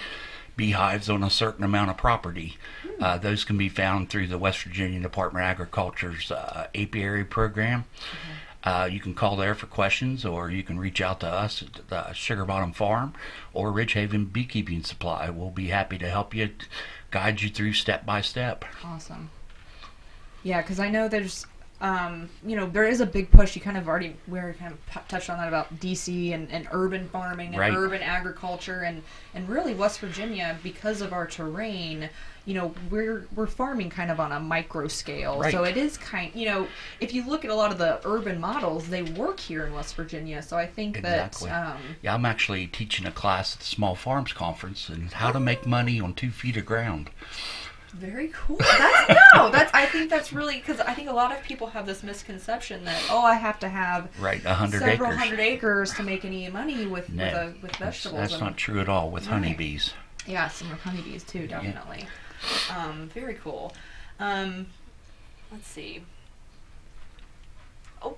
beehives 0.57 1.09
on 1.09 1.23
a 1.23 1.29
certain 1.29 1.63
amount 1.63 1.89
of 1.89 1.97
property. 1.97 2.57
Uh, 2.99 3.17
those 3.17 3.45
can 3.45 3.57
be 3.57 3.69
found 3.69 4.09
through 4.09 4.27
the 4.27 4.37
West 4.37 4.63
Virginia 4.63 4.99
Department 4.99 5.45
of 5.45 5.51
Agriculture's 5.51 6.31
uh, 6.31 6.67
apiary 6.75 7.23
program. 7.23 7.85
Uh, 8.63 8.89
you 8.91 8.99
can 8.99 9.13
call 9.13 9.37
there 9.37 9.55
for 9.55 9.67
questions, 9.67 10.25
or 10.25 10.49
you 10.49 10.63
can 10.63 10.77
reach 10.77 10.99
out 10.99 11.21
to 11.21 11.27
us 11.27 11.61
at 11.61 11.87
the 11.87 12.11
Sugar 12.11 12.43
Bottom 12.43 12.73
Farm 12.73 13.13
or 13.53 13.71
Ridgehaven 13.71 14.33
Beekeeping 14.33 14.83
Supply. 14.83 15.29
We'll 15.29 15.51
be 15.51 15.67
happy 15.67 15.97
to 15.99 16.09
help 16.09 16.33
you, 16.33 16.49
guide 17.11 17.41
you 17.41 17.49
through 17.49 17.73
step 17.73 18.05
by 18.05 18.19
step. 18.19 18.65
Awesome. 18.83 19.29
Yeah, 20.43 20.61
because 20.61 20.79
I 20.79 20.89
know 20.89 21.07
there's, 21.07 21.45
um, 21.79 22.27
you 22.45 22.55
know, 22.55 22.65
there 22.65 22.87
is 22.87 23.01
a 23.01 23.05
big 23.05 23.29
push. 23.29 23.55
You 23.55 23.61
kind 23.61 23.77
of 23.77 23.87
already 23.87 24.15
we 24.27 24.39
already 24.39 24.57
kind 24.57 24.73
of 24.73 25.07
touched 25.07 25.29
on 25.29 25.37
that 25.37 25.47
about 25.47 25.79
DC 25.79 26.33
and, 26.33 26.51
and 26.51 26.67
urban 26.71 27.07
farming 27.09 27.49
and 27.49 27.57
Right. 27.57 27.73
urban 27.73 28.01
agriculture 28.01 28.81
and 28.81 29.03
and 29.35 29.47
really 29.47 29.75
West 29.75 29.99
Virginia 29.99 30.57
because 30.63 31.01
of 31.01 31.13
our 31.13 31.27
terrain. 31.27 32.09
You 32.45 32.53
know, 32.53 32.73
we're 32.89 33.27
we're 33.35 33.45
farming 33.45 33.89
kind 33.89 34.09
of 34.09 34.19
on 34.21 34.31
a 34.31 34.39
micro 34.39 34.87
scale, 34.87 35.43
so 35.51 35.65
it 35.65 35.75
is 35.77 35.97
kind. 35.97 36.33
You 36.33 36.45
know, 36.45 36.67
if 37.01 37.13
you 37.13 37.27
look 37.27 37.43
at 37.45 37.51
a 37.51 37.55
lot 37.55 37.71
of 37.73 37.77
the 37.77 37.99
urban 38.05 38.39
models, 38.39 38.87
they 38.87 39.03
work 39.03 39.37
here 39.39 39.65
in 39.67 39.73
West 39.73 39.95
Virginia. 39.95 40.41
So 40.41 40.57
I 40.57 40.65
think 40.65 40.97
Exactly. 40.97 41.49
that 41.49 41.75
um, 41.75 41.81
Yeah, 42.01 42.13
I'm 42.15 42.25
actually 42.25 42.65
teaching 42.67 43.05
a 43.05 43.11
class 43.11 43.53
at 43.53 43.59
the 43.59 43.65
Small 43.65 43.95
Farms 43.95 44.31
Conference 44.33 44.87
and 44.87 45.11
how 45.11 45.31
to 45.33 45.39
make 45.41 45.67
money 45.67 45.99
on 45.99 46.13
two 46.13 46.31
feet 46.31 46.55
of 46.57 46.65
ground. 46.65 47.09
Very 47.99 48.29
cool. 48.33 48.57
That's 48.57 49.09
no. 49.35 49.49
That's 49.49 49.73
I 49.73 49.85
think 49.87 50.09
that's 50.09 50.31
really 50.31 50.57
because 50.57 50.79
I 50.79 50.93
think 50.93 51.09
a 51.09 51.13
lot 51.13 51.31
of 51.35 51.43
people 51.43 51.67
have 51.67 51.85
this 51.87 52.03
misconception 52.03 52.85
that 52.85 53.01
oh 53.09 53.21
I 53.23 53.33
have 53.35 53.59
to 53.59 53.69
have 53.69 54.09
Right, 54.19 54.43
a 54.45 54.53
hundred 54.53 54.81
several 54.81 55.09
acres. 55.11 55.19
hundred 55.19 55.39
acres 55.39 55.93
to 55.95 56.03
make 56.03 56.23
any 56.23 56.47
money 56.49 56.85
with 56.85 57.09
No, 57.09 57.23
with, 57.25 57.33
a, 57.33 57.53
with 57.61 57.75
vegetables. 57.77 58.19
that's 58.21 58.33
and- 58.33 58.41
not 58.43 58.57
true 58.57 58.79
at 58.79 58.87
all 58.87 59.09
with 59.09 59.23
Right. 59.25 59.33
honeybees. 59.33 59.93
Yeah, 60.27 60.47
some 60.49 60.69
with 60.69 60.79
honeybees 60.81 61.23
too, 61.23 61.47
definitely. 61.47 62.05
Um, 62.75 63.09
very 63.13 63.33
cool. 63.35 63.73
Um, 64.19 64.67
let's 65.51 65.67
see. 65.67 66.03
Oh, 68.01 68.17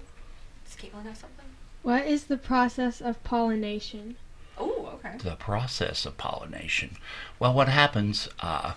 does 0.66 0.76
Caitlin 0.76 1.04
have 1.06 1.18
something? 1.18 1.46
What 1.84 2.06
is 2.06 2.26
the 2.26 2.38
process 2.38 3.00
of 3.00 3.24
pollination? 3.24 4.18
Oh, 4.58 4.90
okay. 4.96 5.18
The 5.24 5.36
process 5.36 6.06
of 6.06 6.18
pollination. 6.18 6.98
Well, 7.40 7.54
what 7.54 7.70
happens? 7.70 8.28
Uh, 8.42 8.74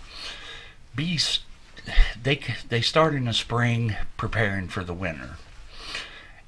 bees, 0.95 1.41
they 2.23 2.41
they 2.69 2.81
start 2.81 3.15
in 3.15 3.25
the 3.25 3.33
spring 3.33 3.97
preparing 4.17 4.69
for 4.69 4.85
the 4.85 4.95
winter. 4.95 5.37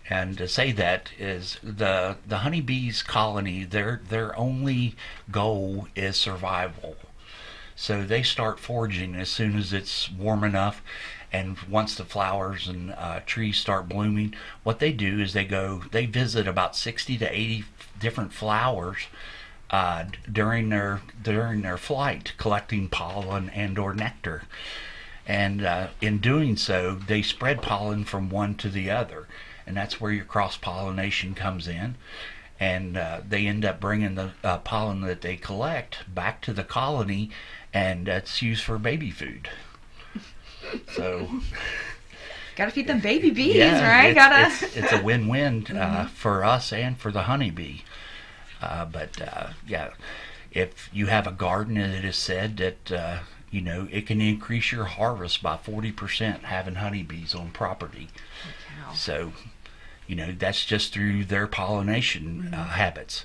And 0.08 0.36
to 0.38 0.48
say 0.48 0.72
that 0.72 1.10
is 1.18 1.58
the 1.62 2.16
the 2.26 2.38
honeybees 2.38 3.02
colony. 3.02 3.64
Their 3.64 4.00
their 4.08 4.36
only 4.38 4.96
goal 5.30 5.88
is 5.96 6.16
survival. 6.16 6.96
So 7.76 8.04
they 8.04 8.22
start 8.22 8.60
foraging 8.60 9.16
as 9.16 9.28
soon 9.28 9.58
as 9.58 9.72
it's 9.72 10.10
warm 10.10 10.44
enough, 10.44 10.80
and 11.32 11.58
once 11.68 11.96
the 11.96 12.04
flowers 12.04 12.68
and 12.68 12.92
uh, 12.92 13.20
trees 13.26 13.56
start 13.56 13.88
blooming, 13.88 14.34
what 14.62 14.78
they 14.78 14.92
do 14.92 15.20
is 15.20 15.32
they 15.32 15.44
go 15.44 15.82
they 15.90 16.06
visit 16.06 16.46
about 16.46 16.76
sixty 16.76 17.18
to 17.18 17.26
eighty 17.26 17.64
different 17.98 18.32
flowers 18.32 19.06
uh, 19.74 20.04
during 20.30 20.68
their 20.68 21.02
during 21.20 21.62
their 21.62 21.76
flight, 21.76 22.32
collecting 22.36 22.88
pollen 22.88 23.50
and 23.50 23.76
or 23.76 23.92
nectar. 23.92 24.44
And 25.26 25.64
uh, 25.64 25.88
in 26.00 26.18
doing 26.18 26.56
so, 26.56 26.94
they 26.94 27.22
spread 27.22 27.60
pollen 27.60 28.04
from 28.04 28.30
one 28.30 28.54
to 28.56 28.68
the 28.68 28.92
other, 28.92 29.26
and 29.66 29.76
that's 29.76 30.00
where 30.00 30.12
your 30.12 30.26
cross 30.26 30.56
pollination 30.56 31.34
comes 31.34 31.66
in. 31.66 31.96
And 32.60 32.96
uh, 32.96 33.22
they 33.28 33.48
end 33.48 33.64
up 33.64 33.80
bringing 33.80 34.14
the 34.14 34.30
uh, 34.44 34.58
pollen 34.58 35.00
that 35.00 35.22
they 35.22 35.34
collect 35.34 36.04
back 36.14 36.40
to 36.42 36.52
the 36.52 36.62
colony, 36.62 37.30
and 37.72 38.06
that's 38.06 38.42
used 38.42 38.62
for 38.62 38.78
baby 38.78 39.10
food. 39.10 39.48
So 40.92 41.28
Gotta 42.54 42.70
feed 42.70 42.86
them 42.86 43.00
baby 43.00 43.30
bees, 43.30 43.56
yeah, 43.56 43.88
right? 43.88 44.10
It's, 44.10 44.14
Gotta. 44.14 44.64
it's, 44.64 44.76
it's 44.76 44.92
a 44.92 45.02
win-win 45.02 45.66
uh, 45.76 46.06
for 46.14 46.44
us 46.44 46.72
and 46.72 46.96
for 46.96 47.10
the 47.10 47.22
honeybee. 47.22 47.80
Uh, 48.64 48.84
but 48.86 49.20
uh, 49.20 49.48
yeah, 49.66 49.90
if 50.50 50.88
you 50.92 51.06
have 51.06 51.26
a 51.26 51.32
garden, 51.32 51.76
and 51.76 51.92
it 51.92 52.04
is 52.04 52.16
said 52.16 52.56
that 52.56 52.92
uh, 52.92 53.18
you 53.50 53.60
know 53.60 53.88
it 53.90 54.06
can 54.06 54.20
increase 54.20 54.72
your 54.72 54.84
harvest 54.84 55.42
by 55.42 55.56
forty 55.56 55.92
percent 55.92 56.44
having 56.44 56.76
honeybees 56.76 57.34
on 57.34 57.50
property. 57.50 58.08
Wow. 58.86 58.94
So, 58.94 59.32
you 60.06 60.16
know, 60.16 60.32
that's 60.32 60.64
just 60.64 60.92
through 60.92 61.24
their 61.26 61.46
pollination 61.46 62.54
uh, 62.54 62.64
habits. 62.64 63.24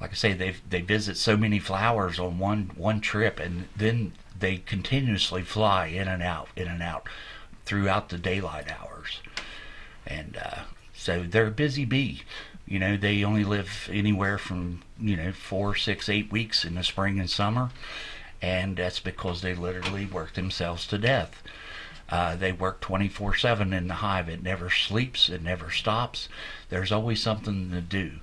Like 0.00 0.12
I 0.12 0.14
say, 0.14 0.32
they 0.32 0.54
they 0.68 0.80
visit 0.80 1.16
so 1.16 1.36
many 1.36 1.58
flowers 1.58 2.18
on 2.18 2.38
one 2.38 2.70
one 2.74 3.00
trip, 3.00 3.38
and 3.38 3.68
then 3.76 4.12
they 4.38 4.56
continuously 4.56 5.42
fly 5.42 5.86
in 5.86 6.08
and 6.08 6.22
out, 6.22 6.48
in 6.56 6.68
and 6.68 6.82
out, 6.82 7.06
throughout 7.66 8.08
the 8.08 8.18
daylight 8.18 8.68
hours. 8.70 9.20
And 10.06 10.38
uh, 10.42 10.62
so 10.94 11.24
they're 11.28 11.48
a 11.48 11.50
busy 11.50 11.84
bee. 11.84 12.22
You 12.70 12.78
know, 12.78 12.96
they 12.96 13.24
only 13.24 13.42
live 13.42 13.90
anywhere 13.92 14.38
from 14.38 14.82
you 14.98 15.16
know 15.16 15.32
four, 15.32 15.74
six, 15.74 16.08
eight 16.08 16.30
weeks 16.30 16.64
in 16.64 16.76
the 16.76 16.84
spring 16.84 17.18
and 17.18 17.28
summer, 17.28 17.70
and 18.40 18.76
that's 18.76 19.00
because 19.00 19.42
they 19.42 19.54
literally 19.54 20.06
work 20.06 20.34
themselves 20.34 20.86
to 20.86 20.96
death. 20.96 21.42
Uh, 22.08 22.36
they 22.36 22.52
work 22.52 22.80
24 22.80 23.36
7 23.36 23.72
in 23.72 23.88
the 23.88 23.94
hive. 23.94 24.28
It 24.28 24.44
never 24.44 24.70
sleeps, 24.70 25.28
it 25.28 25.42
never 25.42 25.70
stops. 25.72 26.28
There's 26.68 26.92
always 26.92 27.20
something 27.20 27.72
to 27.72 27.80
do. 27.80 28.20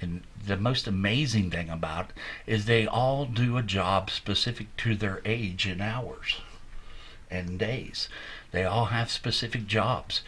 And 0.00 0.22
the 0.46 0.56
most 0.56 0.86
amazing 0.86 1.50
thing 1.50 1.68
about 1.68 2.10
it 2.46 2.52
is 2.54 2.64
they 2.64 2.86
all 2.86 3.26
do 3.26 3.58
a 3.58 3.62
job 3.62 4.10
specific 4.10 4.74
to 4.78 4.94
their 4.94 5.20
age 5.26 5.66
in 5.66 5.82
hours 5.82 6.40
and 7.30 7.58
days. 7.58 8.08
They 8.50 8.64
all 8.64 8.86
have 8.86 9.10
specific 9.10 9.66
jobs. 9.66 10.22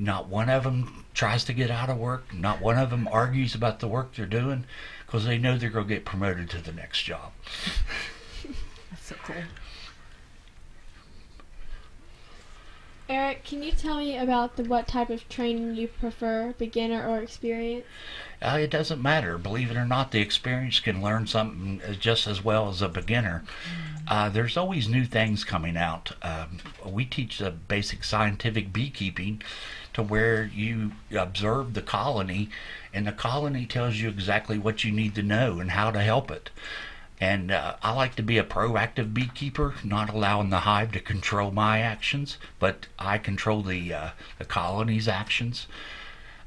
Not 0.00 0.28
one 0.28 0.48
of 0.48 0.64
them 0.64 1.04
tries 1.12 1.44
to 1.44 1.52
get 1.52 1.70
out 1.70 1.90
of 1.90 1.98
work. 1.98 2.32
Not 2.32 2.62
one 2.62 2.78
of 2.78 2.88
them 2.88 3.06
argues 3.12 3.54
about 3.54 3.80
the 3.80 3.86
work 3.86 4.14
they're 4.14 4.24
doing 4.24 4.64
because 5.04 5.26
they 5.26 5.36
know 5.36 5.58
they're 5.58 5.68
going 5.68 5.86
to 5.88 5.94
get 5.94 6.06
promoted 6.06 6.48
to 6.50 6.58
the 6.58 6.72
next 6.72 7.02
job. 7.02 7.32
That's 8.90 9.06
so 9.06 9.16
cool. 9.22 9.36
Eric, 13.10 13.44
can 13.44 13.62
you 13.62 13.72
tell 13.72 13.98
me 13.98 14.16
about 14.16 14.56
the 14.56 14.62
what 14.62 14.88
type 14.88 15.10
of 15.10 15.28
training 15.28 15.74
you 15.74 15.88
prefer, 15.88 16.54
beginner 16.56 17.06
or 17.06 17.18
experienced? 17.18 17.88
Uh, 18.40 18.58
it 18.62 18.70
doesn't 18.70 19.02
matter. 19.02 19.36
Believe 19.36 19.70
it 19.70 19.76
or 19.76 19.84
not, 19.84 20.12
the 20.12 20.20
experienced 20.20 20.84
can 20.84 21.02
learn 21.02 21.26
something 21.26 21.82
just 21.98 22.26
as 22.26 22.42
well 22.42 22.70
as 22.70 22.80
a 22.80 22.88
beginner. 22.88 23.44
Uh, 24.08 24.30
there's 24.30 24.56
always 24.56 24.88
new 24.88 25.04
things 25.04 25.44
coming 25.44 25.76
out. 25.76 26.12
Um, 26.22 26.58
we 26.86 27.04
teach 27.04 27.38
the 27.38 27.50
basic 27.50 28.02
scientific 28.02 28.72
beekeeping 28.72 29.42
to 30.00 30.08
where 30.08 30.44
you 30.44 30.92
observe 31.16 31.74
the 31.74 31.82
colony, 31.82 32.48
and 32.92 33.06
the 33.06 33.12
colony 33.12 33.66
tells 33.66 33.96
you 33.96 34.08
exactly 34.08 34.58
what 34.58 34.84
you 34.84 34.90
need 34.90 35.14
to 35.14 35.22
know 35.22 35.60
and 35.60 35.72
how 35.72 35.90
to 35.90 36.00
help 36.00 36.30
it. 36.30 36.50
And 37.20 37.50
uh, 37.50 37.76
I 37.82 37.92
like 37.92 38.14
to 38.14 38.22
be 38.22 38.38
a 38.38 38.44
proactive 38.44 39.12
beekeeper, 39.12 39.74
not 39.84 40.08
allowing 40.08 40.48
the 40.48 40.60
hive 40.60 40.92
to 40.92 41.00
control 41.00 41.50
my 41.50 41.80
actions, 41.80 42.38
but 42.58 42.86
I 42.98 43.18
control 43.18 43.62
the 43.62 43.92
uh, 43.92 44.10
the 44.38 44.46
colony's 44.46 45.06
actions 45.06 45.66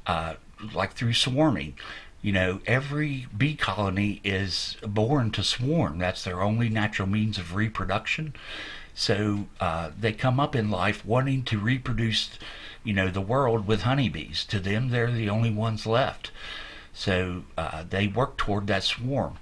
uh, 0.06 0.34
like 0.74 0.92
through 0.94 1.14
swarming. 1.14 1.74
You 2.22 2.32
know, 2.32 2.60
every 2.66 3.26
bee 3.36 3.54
colony 3.54 4.20
is 4.24 4.76
born 4.82 5.30
to 5.32 5.44
swarm. 5.44 5.98
That's 5.98 6.24
their 6.24 6.40
only 6.40 6.68
natural 6.68 7.06
means 7.06 7.38
of 7.38 7.54
reproduction. 7.54 8.34
So 8.94 9.46
uh, 9.60 9.90
they 9.98 10.12
come 10.12 10.40
up 10.40 10.56
in 10.56 10.70
life 10.70 11.04
wanting 11.04 11.42
to 11.44 11.58
reproduce, 11.58 12.30
you 12.84 12.92
know, 12.92 13.08
the 13.08 13.20
world 13.20 13.66
with 13.66 13.82
honeybees. 13.82 14.44
To 14.46 14.60
them, 14.60 14.90
they're 14.90 15.10
the 15.10 15.30
only 15.30 15.50
ones 15.50 15.86
left. 15.86 16.30
So 16.92 17.44
uh, 17.58 17.84
they 17.88 18.06
work 18.06 18.36
toward 18.36 18.66
that 18.68 18.84
swarm. 18.84 19.38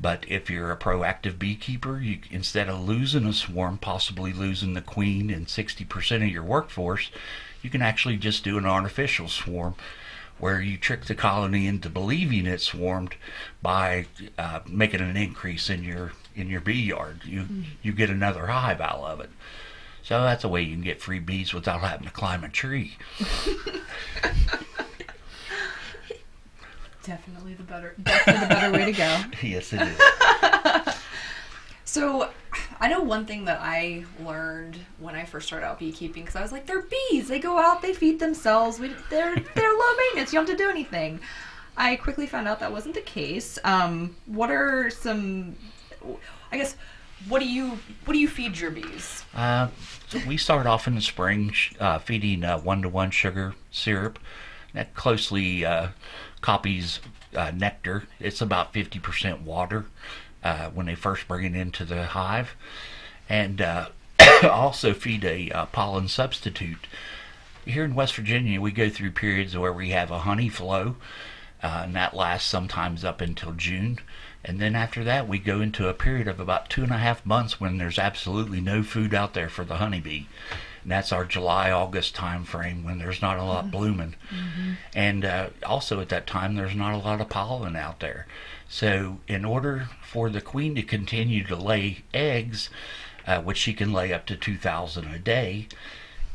But 0.00 0.24
if 0.28 0.50
you're 0.50 0.72
a 0.72 0.76
proactive 0.76 1.38
beekeeper, 1.38 1.98
you 1.98 2.18
instead 2.30 2.68
of 2.68 2.86
losing 2.86 3.24
a 3.24 3.32
swarm, 3.32 3.78
possibly 3.78 4.32
losing 4.32 4.74
the 4.74 4.82
queen 4.82 5.30
and 5.30 5.46
60% 5.46 6.16
of 6.16 6.28
your 6.28 6.42
workforce, 6.42 7.10
you 7.62 7.70
can 7.70 7.80
actually 7.80 8.16
just 8.16 8.44
do 8.44 8.58
an 8.58 8.66
artificial 8.66 9.28
swarm 9.28 9.74
where 10.38 10.60
you 10.60 10.76
trick 10.76 11.06
the 11.06 11.14
colony 11.14 11.66
into 11.66 11.88
believing 11.88 12.46
it 12.46 12.60
swarmed 12.60 13.14
by 13.62 14.06
uh, 14.36 14.60
making 14.66 15.00
an 15.00 15.16
increase 15.16 15.70
in 15.70 15.82
your 15.82 16.12
in 16.34 16.48
your 16.48 16.60
bee 16.60 16.74
yard. 16.74 17.22
You 17.24 17.46
you 17.82 17.92
get 17.92 18.10
another 18.10 18.48
hive 18.48 18.80
out 18.80 19.00
of 19.00 19.20
it. 19.20 19.30
So 20.06 20.22
that's 20.22 20.44
a 20.44 20.48
way 20.48 20.62
you 20.62 20.72
can 20.72 20.84
get 20.84 21.02
free 21.02 21.18
bees 21.18 21.52
without 21.52 21.80
having 21.80 22.06
to 22.06 22.12
climb 22.12 22.44
a 22.44 22.48
tree. 22.48 22.96
Definitely 27.02 27.54
the 27.54 27.64
better, 27.64 27.96
definitely 28.00 28.40
the 28.40 28.54
better 28.54 28.72
way 28.72 28.84
to 28.84 28.92
go. 28.92 29.20
yes, 29.42 29.72
it 29.72 29.82
is. 29.82 29.98
So, 31.84 32.30
I 32.78 32.88
know 32.88 33.00
one 33.00 33.24
thing 33.26 33.46
that 33.46 33.58
I 33.62 34.04
learned 34.22 34.76
when 34.98 35.14
I 35.14 35.24
first 35.24 35.46
started 35.46 35.64
out 35.64 35.78
beekeeping 35.78 36.24
because 36.24 36.36
I 36.36 36.42
was 36.42 36.52
like, 36.52 36.66
they're 36.66 36.82
bees. 36.82 37.28
They 37.28 37.38
go 37.38 37.58
out, 37.58 37.80
they 37.80 37.94
feed 37.94 38.18
themselves. 38.20 38.78
We, 38.78 38.88
they're 39.08 39.34
they're 39.54 39.72
low 39.72 39.96
maintenance. 39.96 40.32
You 40.32 40.40
don't 40.40 40.48
have 40.48 40.58
to 40.58 40.62
do 40.62 40.68
anything. 40.68 41.20
I 41.76 41.96
quickly 41.96 42.26
found 42.26 42.48
out 42.48 42.60
that 42.60 42.70
wasn't 42.70 42.96
the 42.96 43.00
case. 43.00 43.58
Um, 43.64 44.14
what 44.26 44.50
are 44.50 44.90
some? 44.90 45.56
I 46.52 46.58
guess 46.58 46.76
what 47.28 47.40
do 47.40 47.48
you 47.48 47.78
what 48.04 48.14
do 48.14 48.18
you 48.18 48.28
feed 48.28 48.58
your 48.58 48.70
bees? 48.70 49.24
Uh, 49.34 49.68
so 50.08 50.20
we 50.26 50.36
start 50.36 50.66
off 50.66 50.86
in 50.86 50.94
the 50.94 51.00
spring 51.00 51.52
uh, 51.80 51.98
feeding 51.98 52.44
uh, 52.44 52.58
one-to-one 52.58 53.10
sugar 53.10 53.54
syrup. 53.70 54.18
That 54.74 54.94
closely 54.94 55.64
uh, 55.64 55.88
copies 56.42 57.00
uh, 57.34 57.50
nectar. 57.54 58.04
It's 58.20 58.40
about 58.40 58.74
50% 58.74 59.42
water 59.42 59.86
uh, 60.44 60.68
when 60.70 60.86
they 60.86 60.94
first 60.94 61.26
bring 61.26 61.44
it 61.44 61.58
into 61.58 61.84
the 61.84 62.06
hive. 62.06 62.54
And 63.28 63.60
also 64.44 64.92
feed 64.92 65.24
a 65.24 65.66
pollen 65.72 66.08
substitute. 66.08 66.86
Here 67.64 67.84
in 67.84 67.94
West 67.94 68.14
Virginia, 68.14 68.60
we 68.60 68.70
go 68.70 68.90
through 68.90 69.12
periods 69.12 69.56
where 69.56 69.72
we 69.72 69.90
have 69.90 70.10
a 70.10 70.20
honey 70.20 70.50
flow, 70.50 70.96
and 71.62 71.96
that 71.96 72.14
lasts 72.14 72.48
sometimes 72.48 73.02
up 73.02 73.20
until 73.20 73.52
June. 73.52 73.98
And 74.46 74.60
then 74.60 74.76
after 74.76 75.02
that, 75.02 75.26
we 75.26 75.40
go 75.40 75.60
into 75.60 75.88
a 75.88 75.92
period 75.92 76.28
of 76.28 76.38
about 76.38 76.70
two 76.70 76.84
and 76.84 76.92
a 76.92 76.98
half 76.98 77.26
months 77.26 77.60
when 77.60 77.78
there's 77.78 77.98
absolutely 77.98 78.60
no 78.60 78.84
food 78.84 79.12
out 79.12 79.34
there 79.34 79.48
for 79.48 79.64
the 79.64 79.78
honeybee. 79.78 80.26
And 80.82 80.92
that's 80.92 81.10
our 81.10 81.24
July 81.24 81.72
August 81.72 82.14
time 82.14 82.44
frame 82.44 82.84
when 82.84 82.98
there's 82.98 83.20
not 83.20 83.38
a 83.38 83.42
lot 83.42 83.72
blooming. 83.72 84.14
And 84.94 85.24
uh, 85.24 85.48
also 85.64 86.00
at 86.00 86.10
that 86.10 86.28
time, 86.28 86.54
there's 86.54 86.76
not 86.76 86.94
a 86.94 86.98
lot 86.98 87.20
of 87.20 87.28
pollen 87.28 87.74
out 87.74 87.98
there. 87.98 88.28
So, 88.68 89.18
in 89.26 89.44
order 89.44 89.88
for 90.00 90.30
the 90.30 90.40
queen 90.40 90.76
to 90.76 90.82
continue 90.82 91.42
to 91.44 91.56
lay 91.56 92.04
eggs, 92.14 92.70
uh, 93.26 93.40
which 93.42 93.58
she 93.58 93.74
can 93.74 93.92
lay 93.92 94.12
up 94.12 94.26
to 94.26 94.36
2,000 94.36 95.06
a 95.06 95.18
day, 95.18 95.66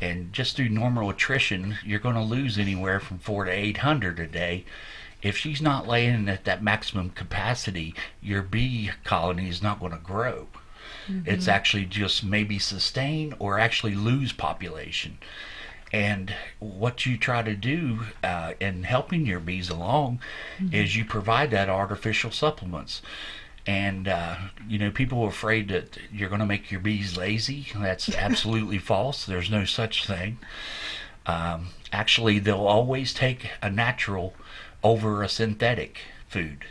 and 0.01 0.33
just 0.33 0.57
through 0.57 0.69
normal 0.69 1.09
attrition, 1.09 1.77
you're 1.85 1.99
going 1.99 2.15
to 2.15 2.21
lose 2.21 2.57
anywhere 2.57 2.99
from 2.99 3.19
four 3.19 3.45
to 3.45 3.51
800 3.51 4.19
a 4.19 4.27
day. 4.27 4.65
If 5.21 5.37
she's 5.37 5.61
not 5.61 5.87
laying 5.87 6.27
at 6.29 6.45
that 6.45 6.63
maximum 6.63 7.11
capacity, 7.11 7.93
your 8.21 8.41
bee 8.41 8.91
colony 9.03 9.49
is 9.49 9.61
not 9.61 9.79
going 9.79 9.91
to 9.91 9.97
grow. 9.97 10.47
It's 11.25 11.47
actually 11.47 11.85
just 11.85 12.23
maybe 12.23 12.59
sustain 12.59 13.33
or 13.39 13.59
actually 13.59 13.95
lose 13.95 14.31
population. 14.31 15.17
And 15.91 16.33
what 16.59 17.05
you 17.05 17.17
try 17.17 17.43
to 17.43 17.55
do 17.55 18.01
uh, 18.23 18.53
in 18.59 18.83
helping 18.83 19.25
your 19.25 19.39
bees 19.39 19.69
along 19.69 20.21
is 20.71 20.95
you 20.95 21.03
provide 21.03 21.51
that 21.51 21.69
artificial 21.69 22.31
supplements. 22.31 23.01
And, 23.67 24.07
uh, 24.07 24.37
you 24.67 24.79
know, 24.79 24.89
people 24.89 25.21
are 25.23 25.29
afraid 25.29 25.67
that 25.67 25.97
you're 26.11 26.29
going 26.29 26.39
to 26.39 26.45
make 26.45 26.71
your 26.71 26.79
bees 26.79 27.17
lazy. 27.17 27.67
That's 27.75 28.13
absolutely 28.15 28.77
false. 28.77 29.25
There's 29.25 29.51
no 29.51 29.65
such 29.65 30.05
thing. 30.05 30.37
Um, 31.25 31.67
actually, 31.91 32.39
they'll 32.39 32.65
always 32.65 33.13
take 33.13 33.49
a 33.61 33.69
natural 33.69 34.33
over 34.83 35.21
a 35.21 35.29
synthetic 35.29 35.99
food. 36.27 36.65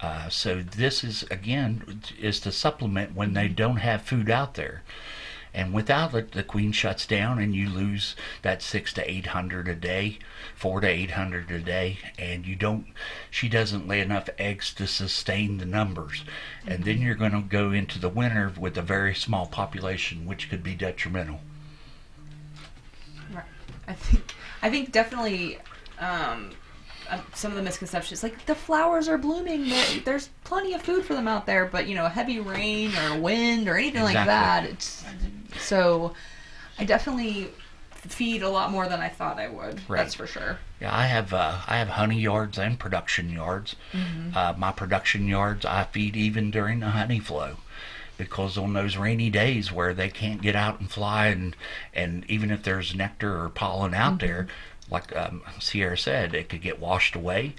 Uh, 0.00 0.28
so 0.28 0.62
this 0.62 1.02
is 1.02 1.24
again 1.24 2.02
is 2.20 2.38
to 2.40 2.52
supplement 2.52 3.16
when 3.16 3.32
they 3.32 3.48
don't 3.48 3.78
have 3.78 4.02
food 4.02 4.30
out 4.30 4.54
there, 4.54 4.82
and 5.52 5.74
without 5.74 6.14
it, 6.14 6.32
the 6.32 6.42
queen 6.44 6.70
shuts 6.70 7.04
down 7.04 7.40
and 7.40 7.52
you 7.52 7.68
lose 7.68 8.14
that 8.42 8.62
six 8.62 8.92
to 8.92 9.10
eight 9.10 9.26
hundred 9.28 9.66
a 9.66 9.74
day, 9.74 10.18
four 10.54 10.80
to 10.80 10.86
eight 10.86 11.12
hundred 11.12 11.50
a 11.50 11.58
day, 11.58 11.98
and 12.16 12.46
you 12.46 12.54
don't. 12.54 12.86
She 13.28 13.48
doesn't 13.48 13.88
lay 13.88 14.00
enough 14.00 14.28
eggs 14.38 14.72
to 14.74 14.86
sustain 14.86 15.58
the 15.58 15.66
numbers, 15.66 16.22
and 16.64 16.84
then 16.84 17.00
you're 17.02 17.16
going 17.16 17.32
to 17.32 17.40
go 17.40 17.72
into 17.72 17.98
the 17.98 18.08
winter 18.08 18.52
with 18.56 18.78
a 18.78 18.82
very 18.82 19.16
small 19.16 19.46
population, 19.46 20.26
which 20.26 20.48
could 20.48 20.62
be 20.62 20.76
detrimental. 20.76 21.40
Right. 23.34 23.44
I 23.88 23.94
think 23.94 24.34
I 24.62 24.70
think 24.70 24.92
definitely 24.92 25.58
um, 25.98 26.52
uh, 27.10 27.20
some 27.34 27.50
of 27.52 27.56
the 27.56 27.62
misconceptions 27.62 28.22
like 28.22 28.46
the 28.46 28.54
flowers 28.54 29.08
are 29.08 29.18
blooming. 29.18 29.68
There, 29.68 30.00
there's 30.04 30.28
plenty 30.44 30.74
of 30.74 30.82
food 30.82 31.04
for 31.04 31.14
them 31.14 31.28
out 31.28 31.46
there, 31.46 31.66
but 31.66 31.86
you 31.86 31.94
know, 31.94 32.06
a 32.06 32.10
heavy 32.10 32.40
rain 32.40 32.92
or 32.96 33.18
wind 33.18 33.68
or 33.68 33.76
anything 33.76 34.02
like 34.02 34.14
that. 34.14 34.64
It's 34.64 35.04
so. 35.60 36.14
I 36.78 36.84
definitely 36.84 37.50
feed 37.90 38.42
a 38.42 38.48
lot 38.48 38.70
more 38.70 38.88
than 38.88 39.00
I 39.00 39.08
thought 39.08 39.38
I 39.38 39.48
would. 39.48 39.80
Right. 39.88 39.98
That's 39.98 40.14
for 40.14 40.26
sure. 40.26 40.58
Yeah, 40.80 40.96
I 40.96 41.06
have 41.06 41.34
uh, 41.34 41.62
I 41.66 41.78
have 41.78 41.88
honey 41.88 42.20
yards 42.20 42.58
and 42.58 42.78
production 42.78 43.30
yards. 43.30 43.74
Uh, 44.34 44.54
my 44.56 44.70
production 44.70 45.26
yards 45.26 45.66
I 45.66 45.84
feed 45.84 46.14
even 46.16 46.50
during 46.50 46.78
the 46.80 46.90
honey 46.90 47.18
flow, 47.18 47.56
because 48.16 48.56
on 48.56 48.74
those 48.74 48.96
rainy 48.96 49.30
days 49.30 49.72
where 49.72 49.92
they 49.92 50.08
can't 50.08 50.40
get 50.40 50.54
out 50.54 50.78
and 50.78 50.88
fly, 50.90 51.26
and 51.26 51.56
and 51.92 52.24
even 52.28 52.50
if 52.52 52.62
there's 52.62 52.94
nectar 52.94 53.42
or 53.42 53.48
pollen 53.48 53.94
out 53.94 54.20
there, 54.20 54.46
like 54.90 55.14
um, 55.16 55.42
Sierra 55.60 55.98
said, 55.98 56.34
it 56.34 56.48
could 56.48 56.62
get 56.62 56.80
washed 56.80 57.14
away. 57.14 57.54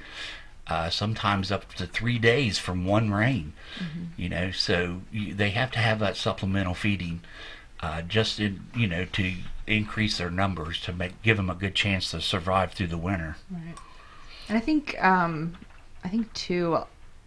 Uh, 0.68 0.90
sometimes 0.90 1.52
up 1.52 1.74
to 1.74 1.88
three 1.88 2.20
days 2.20 2.60
from 2.60 2.86
one 2.86 3.12
rain. 3.12 3.54
You 4.18 4.30
know, 4.30 4.52
so 4.52 5.02
you, 5.12 5.34
they 5.34 5.50
have 5.50 5.72
to 5.72 5.80
have 5.80 5.98
that 6.00 6.16
supplemental 6.16 6.76
feeding, 6.76 7.22
uh, 7.80 8.04
just 8.04 8.40
in 8.40 8.68
you 8.76 8.86
know 8.88 9.06
to 9.06 9.34
increase 9.66 10.20
their 10.20 10.30
numbers 10.30 10.80
to 10.82 10.94
make 10.94 11.20
give 11.24 11.38
them 11.38 11.50
a 11.50 11.56
good 11.56 11.74
chance 11.74 12.12
to 12.12 12.22
survive 12.22 12.74
through 12.74 12.88
the 12.88 12.98
winter. 13.00 13.36
Right. 13.50 13.76
And 14.48 14.58
I 14.58 14.62
think, 14.62 15.02
um, 15.04 15.56
I 16.04 16.10
think 16.10 16.32
too, 16.34 16.80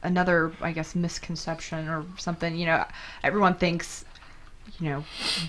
another, 0.02 0.52
I 0.61 0.73
guess, 0.73 0.94
misconception 0.94 1.88
or 1.88 2.04
something. 2.18 2.56
You 2.56 2.66
know, 2.66 2.85
everyone 3.23 3.54
thinks, 3.54 4.04
you 4.78 4.90
know, 4.90 5.04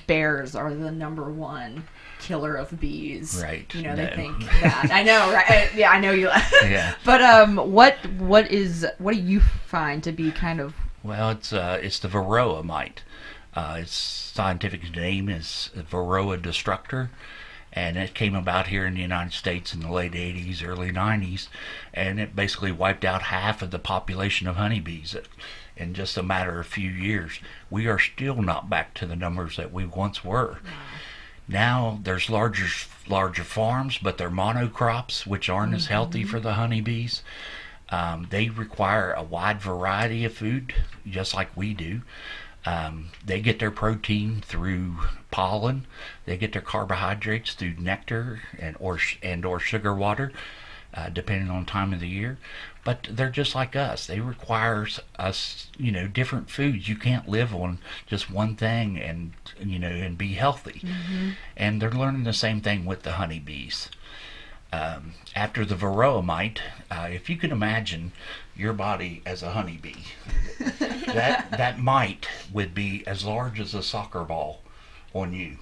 bears 0.07 0.55
are 0.55 0.73
the 0.73 0.91
number 0.91 1.29
one 1.31 1.83
killer 2.23 2.55
of 2.55 2.79
bees. 2.79 3.39
Right. 3.43 3.73
You 3.75 3.83
know, 3.83 3.95
they 3.95 4.07
think 4.15 4.39
that. 4.61 4.89
I 4.91 5.03
know, 5.03 5.31
right? 5.31 5.69
Yeah, 5.75 5.91
I 5.91 5.99
know 5.99 6.11
you. 6.11 6.29
Yeah. 6.63 6.95
But 7.03 7.21
um, 7.21 7.57
what 7.57 7.97
what 8.17 8.49
is 8.49 8.87
what 8.97 9.13
do 9.13 9.21
you 9.21 9.41
find 9.41 10.01
to 10.03 10.11
be 10.11 10.31
kind 10.31 10.59
of 10.61 10.73
Well, 11.03 11.31
it's 11.31 11.51
uh, 11.51 11.79
it's 11.81 11.99
the 11.99 12.07
varroa 12.07 12.63
mite. 12.63 13.03
Uh, 13.55 13.77
its 13.81 13.93
scientific 13.93 14.95
name 14.95 15.29
is 15.29 15.69
Varroa 15.75 16.41
destructor, 16.41 17.11
and 17.71 17.97
it 17.97 18.15
came 18.15 18.33
about 18.33 18.67
here 18.67 18.85
in 18.85 18.95
the 18.95 19.01
United 19.01 19.33
States 19.33 19.75
in 19.75 19.81
the 19.81 19.91
late 19.91 20.13
80s, 20.13 20.65
early 20.65 20.91
90s, 20.91 21.49
and 21.93 22.19
it 22.19 22.35
basically 22.35 22.71
wiped 22.71 23.05
out 23.05 23.23
half 23.23 23.61
of 23.61 23.69
the 23.69 23.77
population 23.77 24.47
of 24.47 24.55
honeybees 24.55 25.15
in 25.75 25.93
just 25.93 26.17
a 26.17 26.23
matter 26.23 26.59
of 26.59 26.65
a 26.65 26.69
few 26.69 26.89
years. 26.89 27.39
We 27.69 27.87
are 27.87 27.99
still 27.99 28.41
not 28.41 28.69
back 28.69 28.93
to 28.95 29.05
the 29.05 29.15
numbers 29.15 29.57
that 29.57 29.73
we 29.73 29.85
once 29.85 30.23
were. 30.23 30.59
Now 31.47 31.99
there's 32.03 32.29
larger 32.29 32.67
larger 33.07 33.43
farms, 33.43 33.97
but 33.97 34.17
they're 34.17 34.29
monocrops, 34.29 35.27
which 35.27 35.49
aren't 35.49 35.73
as 35.73 35.87
healthy 35.87 36.23
for 36.23 36.39
the 36.39 36.53
honeybees. 36.53 37.21
Um, 37.89 38.27
they 38.29 38.49
require 38.49 39.11
a 39.11 39.23
wide 39.23 39.61
variety 39.61 40.25
of 40.25 40.33
food, 40.33 40.73
just 41.05 41.33
like 41.33 41.55
we 41.55 41.73
do. 41.73 42.01
Um, 42.65 43.09
they 43.25 43.41
get 43.41 43.59
their 43.59 43.71
protein 43.71 44.41
through 44.41 44.99
pollen. 45.31 45.85
They 46.25 46.37
get 46.37 46.53
their 46.53 46.61
carbohydrates 46.61 47.53
through 47.53 47.75
nectar 47.77 48.41
and 48.57 48.77
or 48.79 48.99
and 49.21 49.43
or 49.43 49.59
sugar 49.59 49.93
water, 49.93 50.31
uh, 50.93 51.09
depending 51.09 51.49
on 51.49 51.65
time 51.65 51.93
of 51.93 51.99
the 51.99 52.07
year. 52.07 52.37
But 52.83 53.07
they're 53.09 53.29
just 53.29 53.55
like 53.55 53.75
us. 53.75 54.07
They 54.07 54.19
require 54.19 54.87
us, 55.17 55.67
you 55.77 55.91
know, 55.91 56.07
different 56.07 56.49
foods. 56.49 56.89
You 56.89 56.97
can't 56.97 57.29
live 57.29 57.55
on 57.55 57.79
just 58.07 58.29
one 58.29 58.55
thing 58.55 58.99
and 58.99 59.33
you 59.59 59.79
know 59.79 59.87
and 59.87 60.17
be 60.17 60.33
healthy. 60.33 60.81
And 61.55 61.81
they're 61.81 61.91
learning 61.91 62.23
the 62.25 62.33
same 62.33 62.59
thing 62.61 62.85
with 62.85 63.03
the 63.03 63.13
honeybees 63.13 63.89
um, 64.73 65.13
after 65.35 65.63
the 65.65 65.75
varroa 65.75 66.25
mite, 66.25 66.61
uh, 66.89 67.07
if 67.11 67.29
you 67.29 67.37
can 67.37 67.51
imagine 67.51 68.11
your 68.55 68.73
body 68.73 69.21
as 69.23 69.43
a 69.43 69.51
honeybee, 69.51 70.03
that 70.59 71.47
that 71.51 71.79
mite 71.79 72.27
would 72.51 72.73
be 72.73 73.05
as 73.05 73.23
large 73.23 73.59
as 73.59 73.75
a 73.75 73.83
soccer 73.83 74.23
ball 74.23 74.61
on 75.13 75.31
you. 75.31 75.57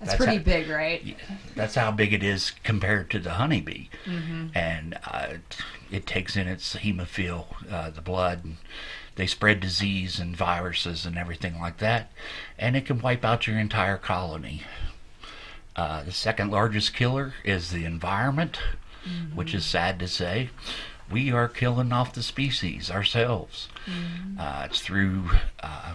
That's, 0.00 0.12
That's 0.12 0.16
pretty 0.24 0.36
how- 0.38 0.42
big, 0.44 0.68
right? 0.68 1.16
That's 1.54 1.74
how 1.76 1.90
big 1.90 2.12
it 2.12 2.22
is 2.22 2.52
compared 2.62 3.10
to 3.10 3.18
the 3.18 3.30
honeybee, 3.34 3.88
Mm-hmm. 4.04 4.48
and 4.54 4.98
uh, 5.06 5.26
it, 5.30 5.56
it 5.90 6.06
takes 6.06 6.36
in 6.36 6.46
its 6.48 6.74
hemolymph, 6.76 7.46
uh, 7.72 7.90
the 7.90 8.00
blood. 8.02 8.44
And, 8.44 8.56
they 9.16 9.28
spread 9.28 9.60
disease 9.60 10.18
and 10.18 10.36
viruses 10.36 11.06
and 11.06 11.16
everything 11.16 11.60
like 11.60 11.78
that, 11.78 12.10
and 12.58 12.74
it 12.76 12.84
can 12.86 12.98
wipe 13.00 13.24
out 13.24 13.46
your 13.46 13.56
entire 13.60 13.96
colony. 13.96 14.62
Uh, 15.76 16.02
the 16.02 16.10
second 16.10 16.50
largest 16.50 16.94
killer 16.94 17.34
is 17.44 17.70
the 17.70 17.84
environment, 17.84 18.58
which 19.32 19.54
is 19.54 19.64
sad 19.64 20.00
to 20.00 20.08
say. 20.08 20.50
We 21.08 21.30
are 21.30 21.46
killing 21.46 21.92
off 21.92 22.12
the 22.12 22.24
species 22.24 22.90
ourselves. 22.90 23.68
Uh, 24.36 24.62
it's 24.68 24.80
through 24.80 25.30
uh, 25.62 25.94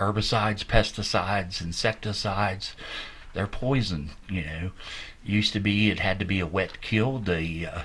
herbicides, 0.00 0.64
pesticides, 0.64 1.60
insecticides. 1.62 2.74
They're 3.38 3.46
poison, 3.46 4.10
you 4.28 4.42
know. 4.44 4.70
Used 5.24 5.52
to 5.52 5.60
be 5.60 5.90
it 5.90 6.00
had 6.00 6.18
to 6.18 6.24
be 6.24 6.40
a 6.40 6.46
wet 6.46 6.80
kill. 6.80 7.20
The 7.20 7.68
uh, 7.68 7.82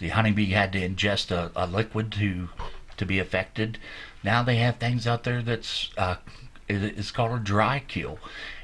the 0.00 0.08
honeybee 0.08 0.46
had 0.46 0.72
to 0.72 0.80
ingest 0.80 1.30
a, 1.30 1.52
a 1.54 1.64
liquid 1.64 2.10
to 2.14 2.48
to 2.96 3.06
be 3.06 3.20
affected. 3.20 3.78
Now 4.24 4.42
they 4.42 4.56
have 4.56 4.78
things 4.78 5.06
out 5.06 5.22
there 5.22 5.42
that's 5.42 5.90
uh, 5.96 6.16
it, 6.66 6.82
it's 6.82 7.12
called 7.12 7.38
a 7.38 7.38
dry 7.38 7.84
kill. 7.86 8.18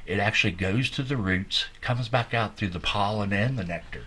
It 0.05 0.19
actually 0.19 0.51
goes 0.51 0.89
to 0.89 1.03
the 1.03 1.15
roots, 1.15 1.67
comes 1.79 2.09
back 2.09 2.33
out 2.33 2.57
through 2.57 2.71
the 2.71 2.81
pollen 2.81 3.31
and 3.31 3.57
the 3.57 3.63
nectar. 3.63 4.03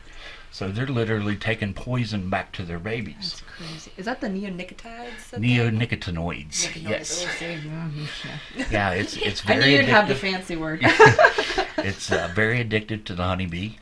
So 0.50 0.68
they're 0.70 0.86
literally 0.86 1.36
taking 1.36 1.72
poison 1.72 2.28
back 2.28 2.52
to 2.52 2.64
their 2.64 2.78
babies. 2.78 3.16
That's 3.16 3.40
crazy. 3.40 3.92
Is 3.96 4.04
that 4.04 4.20
the 4.20 4.28
neonicotinoids? 4.28 5.32
Neonicotinoids. 5.32 6.82
Yes. 6.82 7.26
Oh, 7.26 8.64
yeah. 8.70 8.90
It's 8.90 9.16
it's 9.16 9.42
I 9.48 9.54
knew 9.54 9.68
you'd 9.68 9.86
have 9.86 10.06
the 10.06 10.14
fancy 10.14 10.56
word. 10.56 10.82
it's 11.78 12.10
uh, 12.10 12.30
very 12.34 12.62
addictive 12.64 13.04
to 13.04 13.14
the 13.14 13.22
honeybee, 13.22 13.76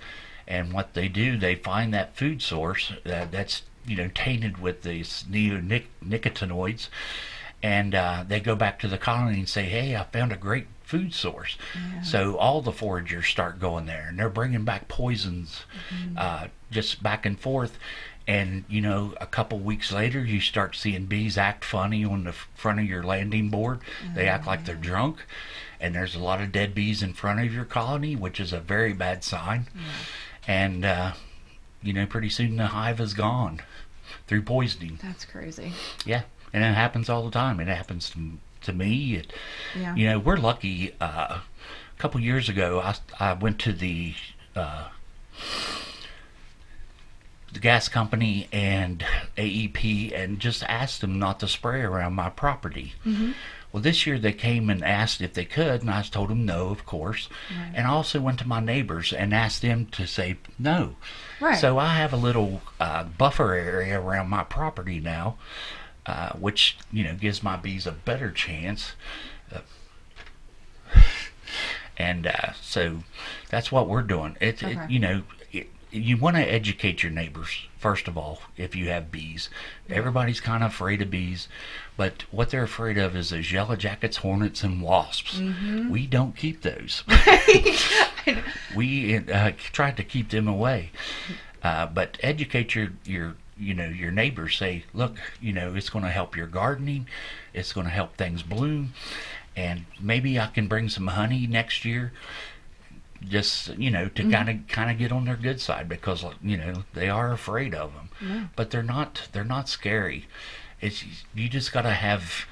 and 0.46 0.72
what 0.72 0.94
they 0.94 1.08
do, 1.08 1.36
they 1.38 1.54
find 1.54 1.92
that 1.94 2.16
food 2.16 2.42
source 2.42 2.92
uh, 3.06 3.26
that's 3.30 3.62
you 3.86 3.96
know 3.96 4.10
tainted 4.14 4.58
with 4.58 4.82
these 4.82 5.24
neonicotinoids, 5.30 6.88
and 7.62 7.94
uh, 7.94 8.24
they 8.26 8.40
go 8.40 8.54
back 8.54 8.78
to 8.80 8.88
the 8.88 8.98
colony 8.98 9.38
and 9.38 9.48
say, 9.48 9.64
"Hey, 9.64 9.96
I 9.96 10.04
found 10.04 10.32
a 10.32 10.36
great 10.36 10.66
food 10.82 11.14
source." 11.14 11.56
So 12.02 12.36
all 12.36 12.60
the 12.60 12.72
foragers 12.72 13.26
start 13.26 13.58
going 13.60 13.86
there, 13.86 14.06
and 14.08 14.18
they're 14.18 14.28
bringing 14.28 14.64
back 14.64 14.88
poisons, 14.88 15.64
uh, 16.16 16.48
just 16.70 17.02
back 17.02 17.24
and 17.26 17.38
forth. 17.38 17.78
And 18.26 18.64
you 18.70 18.80
know, 18.80 19.14
a 19.20 19.26
couple 19.26 19.58
weeks 19.58 19.92
later, 19.92 20.24
you 20.24 20.40
start 20.40 20.74
seeing 20.76 21.04
bees 21.06 21.36
act 21.36 21.62
funny 21.64 22.04
on 22.06 22.24
the 22.24 22.32
front 22.32 22.80
of 22.80 22.86
your 22.86 23.02
landing 23.02 23.50
board. 23.50 23.80
They 24.14 24.28
act 24.28 24.46
like 24.46 24.64
they're 24.64 24.74
drunk, 24.76 25.26
and 25.80 25.94
there's 25.94 26.14
a 26.14 26.18
lot 26.18 26.40
of 26.40 26.52
dead 26.52 26.74
bees 26.74 27.02
in 27.02 27.12
front 27.14 27.40
of 27.40 27.52
your 27.52 27.64
colony, 27.64 28.16
which 28.16 28.40
is 28.40 28.52
a 28.52 28.60
very 28.60 28.92
bad 28.92 29.24
sign. 29.24 29.66
And 30.46 30.84
uh, 30.84 31.12
you 31.82 31.92
know, 31.92 32.06
pretty 32.06 32.28
soon 32.30 32.56
the 32.56 32.68
hive 32.68 33.00
is 33.00 33.14
gone 33.14 33.60
through 34.26 34.42
poisoning. 34.42 34.98
That's 35.02 35.24
crazy. 35.24 35.72
Yeah, 36.04 36.22
and 36.52 36.62
it 36.64 36.74
happens 36.74 37.08
all 37.08 37.24
the 37.24 37.30
time. 37.30 37.60
It 37.60 37.68
happens 37.68 38.10
to, 38.10 38.38
to 38.62 38.72
me. 38.72 39.16
It, 39.16 39.32
Yeah. 39.78 39.94
you 39.94 40.06
know, 40.08 40.18
we're 40.18 40.36
lucky. 40.36 40.92
Uh, 41.00 41.40
a 41.40 41.42
couple 41.98 42.20
years 42.20 42.48
ago, 42.48 42.80
I, 42.80 42.94
I 43.20 43.32
went 43.34 43.58
to 43.60 43.72
the 43.72 44.14
uh, 44.56 44.88
the 47.54 47.60
gas 47.60 47.88
company 47.88 48.48
and 48.52 49.04
AEP 49.38 50.12
and 50.14 50.38
just 50.38 50.62
asked 50.64 51.00
them 51.00 51.18
not 51.18 51.40
to 51.40 51.48
spray 51.48 51.80
around 51.80 52.12
my 52.14 52.28
property. 52.28 52.94
Well, 53.72 53.82
this 53.82 54.06
year 54.06 54.20
they 54.20 54.32
came 54.32 54.70
and 54.70 54.84
asked 54.84 55.20
if 55.20 55.34
they 55.34 55.44
could, 55.44 55.80
and 55.80 55.90
I 55.90 56.02
told 56.02 56.28
them 56.30 56.46
no, 56.46 56.68
of 56.68 56.86
course. 56.86 57.28
And 57.74 57.88
I 57.88 57.90
also 57.90 58.20
went 58.20 58.38
to 58.38 58.46
my 58.46 58.60
neighbors 58.60 59.12
and 59.12 59.34
asked 59.34 59.62
them 59.62 59.86
to 59.86 60.06
say 60.06 60.36
no. 60.60 60.94
Right. 61.40 61.58
So 61.58 61.76
I 61.78 61.96
have 61.96 62.12
a 62.12 62.16
little 62.16 62.62
uh, 62.78 63.02
buffer 63.02 63.52
area 63.54 64.00
around 64.00 64.28
my 64.28 64.44
property 64.44 65.00
now, 65.00 65.38
uh, 66.06 66.34
which 66.34 66.76
you 66.92 67.02
know 67.02 67.16
gives 67.16 67.42
my 67.42 67.56
bees 67.56 67.84
a 67.84 67.90
better 67.90 68.30
chance. 68.30 68.92
Uh, 69.52 69.62
and 71.96 72.28
uh, 72.28 72.52
so 72.62 73.02
that's 73.50 73.72
what 73.72 73.88
we're 73.88 74.02
doing. 74.02 74.36
It, 74.40 74.62
it 74.62 74.88
you 74.88 75.00
know. 75.00 75.22
You 75.94 76.16
want 76.16 76.36
to 76.36 76.42
educate 76.42 77.02
your 77.02 77.12
neighbors 77.12 77.66
first 77.78 78.08
of 78.08 78.16
all 78.16 78.40
if 78.56 78.74
you 78.74 78.88
have 78.88 79.12
bees 79.12 79.50
everybody's 79.90 80.40
kind 80.40 80.64
of 80.64 80.70
afraid 80.70 81.02
of 81.02 81.10
bees 81.10 81.48
but 81.96 82.24
what 82.30 82.48
they're 82.48 82.62
afraid 82.64 82.96
of 82.96 83.14
is 83.14 83.28
those 83.28 83.52
yellow 83.52 83.76
jackets 83.76 84.16
hornets 84.18 84.62
and 84.64 84.80
wasps 84.80 85.38
we 85.90 86.06
don't 86.06 86.34
keep 86.34 86.62
those 86.62 87.04
we 88.74 89.16
uh, 89.16 89.52
tried 89.56 89.96
to 89.96 90.04
keep 90.04 90.30
them 90.30 90.48
away. 90.48 90.90
Uh, 91.62 91.86
but 91.86 92.18
educate 92.22 92.74
your 92.74 92.90
your 93.04 93.36
you 93.56 93.74
know 93.74 93.86
your 93.86 94.10
neighbors. 94.10 94.56
Say, 94.56 94.84
look, 94.92 95.16
you 95.40 95.52
know 95.52 95.74
it's 95.74 95.90
going 95.90 96.04
to 96.04 96.10
help 96.10 96.36
your 96.36 96.46
gardening. 96.46 97.06
It's 97.52 97.72
going 97.72 97.86
to 97.86 97.92
help 97.92 98.16
things 98.16 98.42
bloom, 98.42 98.94
and 99.56 99.84
maybe 100.00 100.38
I 100.38 100.46
can 100.46 100.68
bring 100.68 100.88
some 100.88 101.08
honey 101.08 101.46
next 101.46 101.84
year. 101.84 102.12
Just 103.28 103.76
you 103.76 103.90
know 103.90 104.08
to 104.08 104.30
kind 104.30 104.48
of 104.48 104.66
kind 104.68 104.90
of 104.90 104.98
get 104.98 105.12
on 105.12 105.24
their 105.24 105.36
good 105.36 105.60
side 105.60 105.88
because 105.88 106.24
you 106.42 106.56
know 106.56 106.84
they 106.94 107.08
are 107.08 107.32
afraid 107.32 107.74
of 107.74 107.92
them, 107.94 108.08
but 108.56 108.70
they're 108.70 108.82
not 108.82 109.28
they're 109.32 109.44
not 109.44 109.68
scary. 109.68 110.26
It's 110.80 111.04
you 111.34 111.48
just 111.48 111.72
got 111.72 111.82
to 111.82 111.90
have 111.92 112.46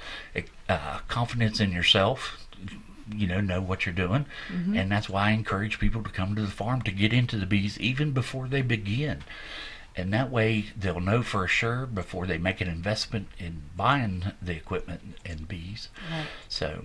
uh, 0.68 0.98
confidence 1.08 1.60
in 1.60 1.72
yourself 1.72 2.38
you 3.14 3.26
know 3.26 3.40
know 3.40 3.60
what 3.60 3.84
you're 3.84 3.94
doing, 3.94 4.26
and 4.76 4.90
that's 4.90 5.08
why 5.08 5.28
I 5.28 5.30
encourage 5.32 5.78
people 5.78 6.02
to 6.02 6.10
come 6.10 6.34
to 6.36 6.42
the 6.42 6.50
farm 6.50 6.82
to 6.82 6.90
get 6.90 7.12
into 7.12 7.36
the 7.36 7.46
bees 7.46 7.78
even 7.78 8.12
before 8.12 8.48
they 8.48 8.62
begin. 8.62 9.22
And 9.94 10.12
that 10.14 10.30
way 10.30 10.66
they'll 10.74 11.00
know 11.00 11.22
for 11.22 11.46
sure 11.46 11.84
before 11.84 12.26
they 12.26 12.38
make 12.38 12.62
an 12.62 12.68
investment 12.68 13.28
in 13.38 13.64
buying 13.76 14.32
the 14.40 14.56
equipment 14.56 15.16
and 15.26 15.46
bees. 15.46 15.90
Right. 16.10 16.26
So, 16.48 16.84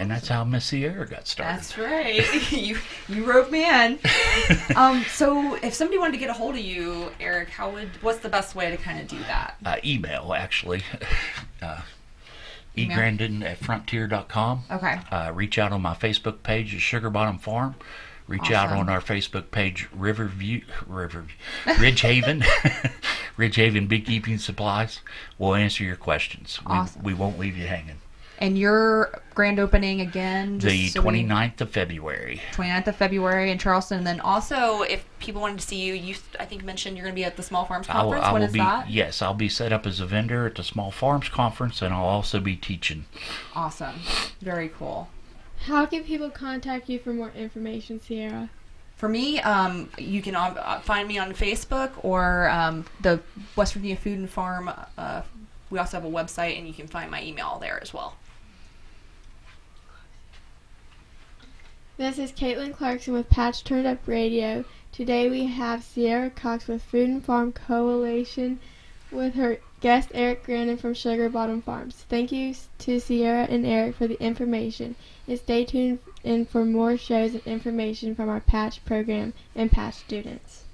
and 0.00 0.10
that's 0.10 0.28
how 0.28 0.44
Miss 0.44 0.64
Sierra 0.64 1.06
got 1.06 1.28
started. 1.28 1.58
That's 1.58 1.76
right. 1.76 2.50
you 2.52 2.78
you 3.06 3.24
roped 3.24 3.52
me 3.52 3.68
in. 3.68 3.98
um, 4.76 5.04
so 5.04 5.56
if 5.56 5.74
somebody 5.74 5.98
wanted 5.98 6.12
to 6.12 6.18
get 6.18 6.30
a 6.30 6.32
hold 6.32 6.54
of 6.54 6.62
you, 6.62 7.10
Eric, 7.20 7.50
how 7.50 7.70
would 7.70 7.90
what's 8.00 8.20
the 8.20 8.30
best 8.30 8.54
way 8.54 8.70
to 8.70 8.78
kind 8.78 8.98
of 8.98 9.06
do 9.06 9.18
that? 9.20 9.56
uh, 9.64 9.76
email 9.84 10.32
actually. 10.34 10.82
Uh, 11.62 11.82
egrandon 12.74 13.44
at 13.44 13.58
frontier.com. 13.58 14.62
Okay. 14.70 14.98
Uh, 15.10 15.30
reach 15.34 15.58
out 15.58 15.72
on 15.72 15.82
my 15.82 15.92
Facebook 15.92 16.42
page, 16.42 16.74
at 16.74 16.80
Sugar 16.80 17.10
Bottom 17.10 17.38
Farm. 17.38 17.74
Reach 18.26 18.50
out 18.50 18.70
on 18.70 18.88
our 18.88 19.02
Facebook 19.02 19.50
page, 19.50 19.86
Riverview, 19.92 20.62
River, 20.86 21.26
Ridge 21.78 22.00
Haven 22.00 23.86
Beekeeping 23.88 24.38
Supplies. 24.38 25.00
We'll 25.36 25.54
answer 25.54 25.84
your 25.84 25.96
questions. 25.96 26.58
We, 26.64 26.72
Awesome. 26.72 27.02
we 27.02 27.12
won't 27.12 27.38
leave 27.38 27.58
you 27.58 27.66
hanging. 27.66 28.00
And 28.40 28.58
your 28.58 29.20
grand 29.34 29.58
opening 29.58 30.00
again? 30.00 30.58
The 30.58 30.88
so 30.88 31.02
we- 31.02 31.22
29th 31.24 31.60
of 31.60 31.70
February. 31.70 32.40
29th 32.52 32.86
of 32.86 32.96
February 32.96 33.50
in 33.50 33.58
Charleston. 33.58 33.98
And 33.98 34.06
then 34.06 34.20
also, 34.20 34.80
if 34.82 35.04
people 35.18 35.42
wanted 35.42 35.58
to 35.60 35.66
see 35.66 35.76
you, 35.76 35.92
you 35.92 36.14
I 36.38 36.46
think 36.46 36.64
mentioned 36.64 36.96
you're 36.96 37.04
going 37.04 37.14
to 37.14 37.20
be 37.20 37.24
at 37.24 37.36
the 37.36 37.42
Small 37.42 37.66
Farms 37.66 37.86
I 37.90 38.02
will, 38.02 38.12
Conference. 38.12 38.24
I 38.26 38.32
When 38.32 38.40
will 38.40 38.46
is 38.46 38.52
be 38.54 38.58
that? 38.60 38.88
yes, 38.90 39.20
I'll 39.20 39.34
be 39.34 39.50
set 39.50 39.72
up 39.74 39.86
as 39.86 40.00
a 40.00 40.06
vendor 40.06 40.46
at 40.46 40.54
the 40.54 40.64
Small 40.64 40.90
Farms 40.90 41.28
Conference, 41.28 41.82
and 41.82 41.92
I'll 41.92 42.04
also 42.04 42.40
be 42.40 42.56
teaching. 42.56 43.04
Awesome. 43.54 43.96
Very 44.40 44.70
cool. 44.70 45.08
How 45.66 45.84
can 45.84 46.02
people 46.04 46.30
contact 46.30 46.88
you 46.88 46.98
for 46.98 47.12
more 47.12 47.30
information, 47.36 48.00
Sierra? 48.00 48.48
For 48.96 49.08
me, 49.08 49.40
um, 49.40 49.90
you 49.98 50.22
can 50.22 50.34
um, 50.34 50.56
uh, 50.58 50.80
find 50.80 51.06
me 51.08 51.18
on 51.18 51.32
Facebook 51.34 51.90
or 52.02 52.48
um, 52.48 52.86
the 53.02 53.20
West 53.56 53.74
Virginia 53.74 53.96
Food 53.96 54.18
and 54.18 54.30
Farm. 54.30 54.70
Uh, 54.96 55.22
we 55.68 55.78
also 55.78 55.98
have 56.00 56.04
a 56.06 56.10
website, 56.10 56.58
and 56.58 56.66
you 56.66 56.72
can 56.74 56.86
find 56.86 57.10
my 57.10 57.22
email 57.22 57.58
there 57.60 57.78
as 57.82 57.92
well. 57.92 58.16
This 62.00 62.18
is 62.18 62.32
Caitlin 62.32 62.72
Clarkson 62.72 63.12
with 63.12 63.28
Patch 63.28 63.62
Turned 63.62 63.86
Up 63.86 63.98
Radio. 64.08 64.64
Today 64.90 65.28
we 65.28 65.44
have 65.44 65.84
Sierra 65.84 66.30
Cox 66.30 66.66
with 66.66 66.82
Food 66.82 67.10
and 67.10 67.22
Farm 67.22 67.52
Coalition 67.52 68.58
with 69.12 69.34
her 69.34 69.58
guest 69.82 70.08
Eric 70.14 70.42
Grandin 70.44 70.78
from 70.78 70.94
Sugar 70.94 71.28
Bottom 71.28 71.60
Farms. 71.60 72.06
Thank 72.08 72.32
you 72.32 72.54
to 72.78 73.00
Sierra 73.00 73.42
and 73.50 73.66
Eric 73.66 73.96
for 73.96 74.06
the 74.06 74.18
information. 74.18 74.96
And 75.28 75.38
stay 75.38 75.66
tuned 75.66 75.98
in 76.24 76.46
for 76.46 76.64
more 76.64 76.96
shows 76.96 77.34
and 77.34 77.46
information 77.46 78.14
from 78.14 78.30
our 78.30 78.40
Patch 78.40 78.82
program 78.86 79.34
and 79.54 79.70
Patch 79.70 79.96
students. 79.96 80.64